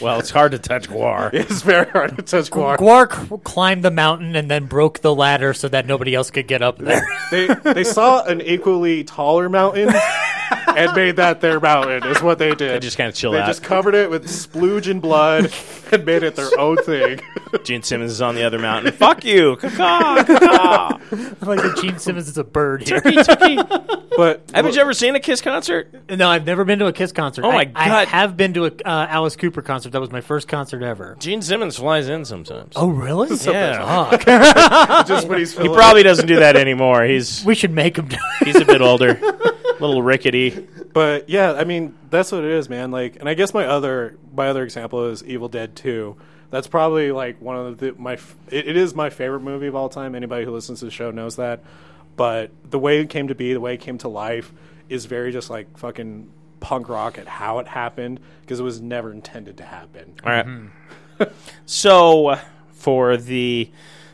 [0.00, 1.30] well, it's hard to touch GWAR.
[1.32, 2.76] it's very hard to touch GWAR.
[2.78, 6.46] GWAR c- climbed the mountain and then broke the ladder so that nobody else could
[6.46, 7.06] get up there.
[7.30, 9.90] they they saw an equally taller mountain
[10.76, 12.04] and made that their mountain.
[12.10, 12.74] Is what they did.
[12.74, 13.46] They just kinda chilled They out.
[13.46, 15.52] just covered it with splooge and blood
[15.92, 17.20] and made it their own thing.
[17.64, 18.92] Gene Simmons is on the other mountain.
[18.92, 19.56] Fuck you.
[19.56, 20.98] Caw, caw.
[21.42, 23.00] like the Gene Simmons is a bird here.
[24.18, 26.10] But Haven't you ever seen a Kiss concert?
[26.10, 27.44] no, I've never been to a Kiss concert.
[27.44, 28.08] Oh my I, I God.
[28.08, 29.90] have been to a uh, Alice Cooper concert.
[29.92, 31.16] That was my first concert ever.
[31.20, 32.72] Gene Simmons flies in sometimes.
[32.76, 33.28] Oh, really?
[33.44, 34.10] yeah.
[34.10, 35.06] Fuck.
[35.06, 37.04] just when he's He probably doesn't do that anymore.
[37.04, 40.66] He's we should make him do he's a bit older, a little rickety.
[40.92, 42.90] But yeah, I mean that's what it is, man.
[42.90, 46.16] Like, and I guess my other my other example is Evil Dead Two.
[46.50, 49.74] That's probably like one of the my f- it, it is my favorite movie of
[49.74, 50.14] all time.
[50.14, 51.62] Anybody who listens to the show knows that.
[52.16, 54.52] But the way it came to be, the way it came to life,
[54.88, 56.30] is very just like fucking
[56.60, 60.14] punk rock at how it happened because it was never intended to happen.
[60.24, 61.30] All right.
[61.66, 63.70] so, uh, for the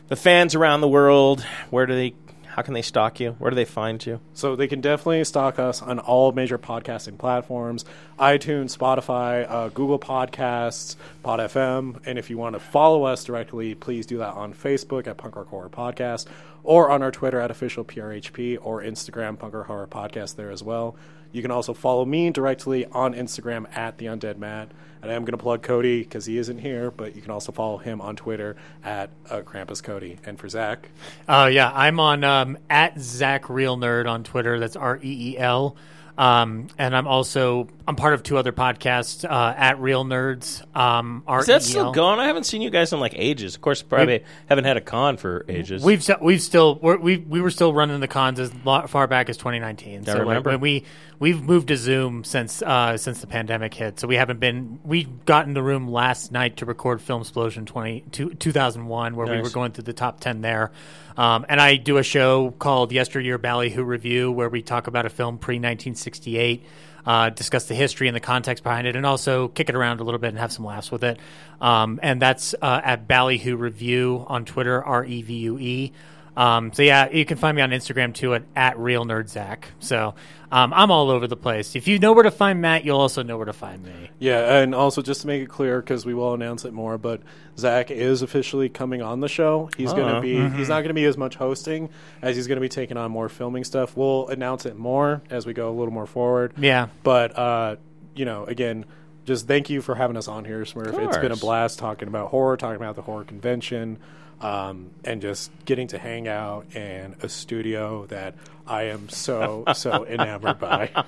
[0.07, 2.13] the fans around the world, where do they?
[2.55, 3.31] How can they stalk you?
[3.31, 4.21] Where do they find you?
[4.33, 7.83] So they can definitely stalk us on all major podcasting platforms
[8.17, 11.99] iTunes, Spotify, uh, Google Podcasts, Pod FM.
[12.05, 15.35] And if you want to follow us directly, please do that on Facebook at Punk
[15.35, 16.27] Rock Horror Podcast
[16.63, 20.63] or on our Twitter at official PRHP or Instagram Punk Rock Horror Podcast there as
[20.63, 20.95] well.
[21.35, 24.71] You can also follow me directly on Instagram at The Undead Matt.
[25.01, 27.51] And I am going to plug Cody because he isn't here, but you can also
[27.51, 28.55] follow him on Twitter
[28.85, 30.17] at uh, Krampus Cody.
[30.25, 30.87] And for Zach,
[31.27, 34.59] Oh yeah, I'm on um, at Zach Reel Nerd on Twitter.
[34.59, 35.75] That's R E E L.
[36.17, 40.63] Um, and I'm also I'm part of two other podcasts uh, at Reel Nerds.
[40.75, 42.19] Um, Is that still going?
[42.19, 43.55] I haven't seen you guys in like ages.
[43.55, 45.83] Of course, probably haven't had a con for ages.
[45.83, 49.29] We've st- we've still we're, we we were still running the cons as far back
[49.29, 50.05] as 2019.
[50.05, 50.51] so like, remember.
[50.51, 50.85] when we
[51.19, 53.99] we've moved to Zoom since uh, since the pandemic hit.
[53.99, 54.79] So we haven't been.
[54.83, 59.41] We got in the room last night to record Film Explosion 20, 2001, where we
[59.41, 60.71] were going through the top 10 there.
[61.17, 65.09] Um, and I do a show called Yesteryear Ballyhoo Revue, where we talk about a
[65.09, 66.65] film pre 1968.
[67.05, 70.03] Uh, discuss the history and the context behind it, and also kick it around a
[70.03, 71.19] little bit and have some laughs with it.
[71.61, 75.91] Um, and that's uh, at Ballyhoo Review on Twitter, R E V U E.
[76.37, 79.69] Um, so yeah, you can find me on Instagram too at, at real nerd Zach.
[79.79, 80.15] So
[80.51, 81.75] um, I'm all over the place.
[81.75, 84.09] If you know where to find Matt, you'll also know where to find me.
[84.19, 87.21] Yeah, and also just to make it clear, because we will announce it more, but
[87.57, 89.69] Zach is officially coming on the show.
[89.77, 90.15] He's going Uh-huh.
[90.15, 91.89] to be he's not going to be as much hosting
[92.21, 93.95] as he's going to be taking on more filming stuff.
[93.95, 96.53] We'll announce it more as we go a little more forward.
[96.57, 96.87] Yeah.
[97.03, 97.77] But uh,
[98.13, 98.85] you know, again,
[99.25, 100.97] just thank you for having us on here, Smurf.
[101.07, 103.97] It's been a blast talking about horror, talking about the horror convention.
[104.41, 108.35] Um, and just getting to hang out in a studio that
[108.67, 110.91] I am so so enamored by.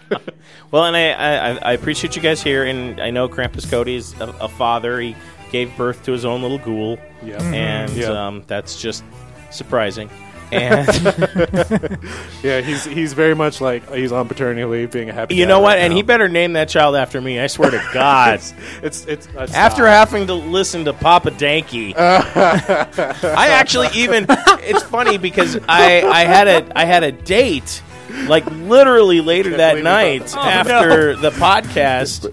[0.72, 4.28] Well, and I, I, I appreciate you guys here, and I know Krampus Cody's a,
[4.42, 5.00] a father.
[5.02, 5.16] He
[5.52, 7.42] gave birth to his own little ghoul, Yeah.
[7.54, 8.28] and Yeah.
[8.28, 9.04] um, that's just
[9.52, 10.10] surprising.
[10.52, 10.88] And
[12.44, 15.36] Yeah, he's he's very much like he's on paternity leave, being a happy.
[15.36, 15.76] you know what?
[15.76, 15.98] right And now.
[15.98, 17.40] he better name that child after me.
[17.40, 18.36] I swear to God.
[18.36, 24.84] it's it's, it's uh, After having to listen to Papa Danky, I actually even it's
[24.84, 27.82] funny because I I had a I had a date
[28.28, 32.26] like literally later that night thought after the podcast,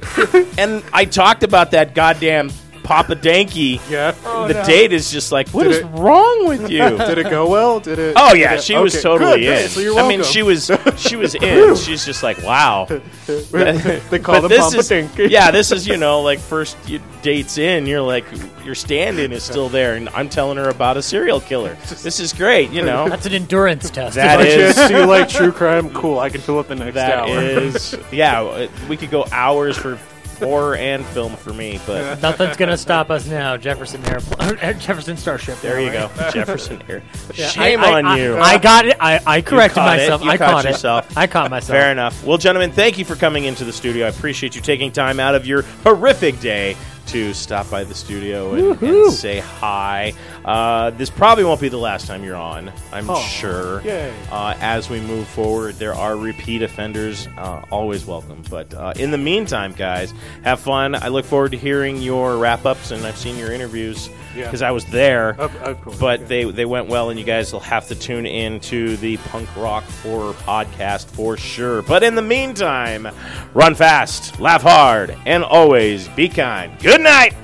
[0.58, 2.50] and I talked about that goddamn
[2.84, 3.80] Papa Danky.
[3.90, 4.12] Yeah.
[4.46, 6.78] the date is just like, what Did is it- wrong with you?
[6.98, 7.80] Did it go well?
[7.80, 8.14] Did it?
[8.16, 9.68] Oh yeah, did it- she was okay, totally good, great, in.
[9.70, 10.20] So you're I welcome.
[10.20, 11.74] mean, she was she was in.
[11.76, 12.84] She's just like, wow.
[13.26, 15.26] they call But them Papa is Dinky.
[15.28, 17.86] yeah, this is you know like first you, dates in.
[17.86, 18.24] You're like
[18.64, 21.74] your stand-in is still there, and I'm telling her about a serial killer.
[22.02, 23.08] This is great, you know.
[23.08, 24.14] That's an endurance test.
[24.16, 25.90] That By is chance, do you like true crime?
[25.92, 26.18] Cool.
[26.18, 27.28] I can fill up the next that hour.
[27.40, 28.42] is yeah.
[28.42, 29.98] uh, We could go hours for
[30.44, 35.60] horror and film for me, but Nothing's gonna stop us now, Jefferson Airplane, Jefferson Starship.
[35.60, 36.14] there you right?
[36.16, 37.02] go, Jefferson here.
[37.34, 38.36] Yeah, Shame I- I- on I- you.
[38.38, 38.96] I got it.
[39.00, 40.02] I, I corrected caught it.
[40.02, 40.22] myself.
[40.24, 41.10] You I caught caught yourself.
[41.10, 41.16] it.
[41.16, 41.76] I caught myself.
[41.78, 42.24] Fair enough.
[42.24, 44.06] Well, gentlemen, thank you for coming into the studio.
[44.06, 46.76] I appreciate you taking time out of your horrific day
[47.06, 50.12] to stop by the studio and, and say hi.
[50.44, 53.80] Uh, this probably won't be the last time you're on, I'm Oh, sure.
[54.30, 58.42] Uh, as we move forward, there are repeat offenders, uh, always welcome.
[58.50, 60.12] But uh, in the meantime, guys,
[60.42, 60.94] have fun.
[60.94, 64.44] I look forward to hearing your wrap ups, and I've seen your interviews Yeah.
[64.44, 65.30] because I was there.
[65.30, 65.98] Of, of course.
[65.98, 66.26] But yeah.
[66.26, 69.54] they, they went well, and you guys will have to tune in to the punk
[69.56, 71.82] rock horror podcast for sure.
[71.82, 73.08] But in the meantime,
[73.52, 76.78] run fast, laugh hard, and always be kind.
[76.80, 77.34] Good night.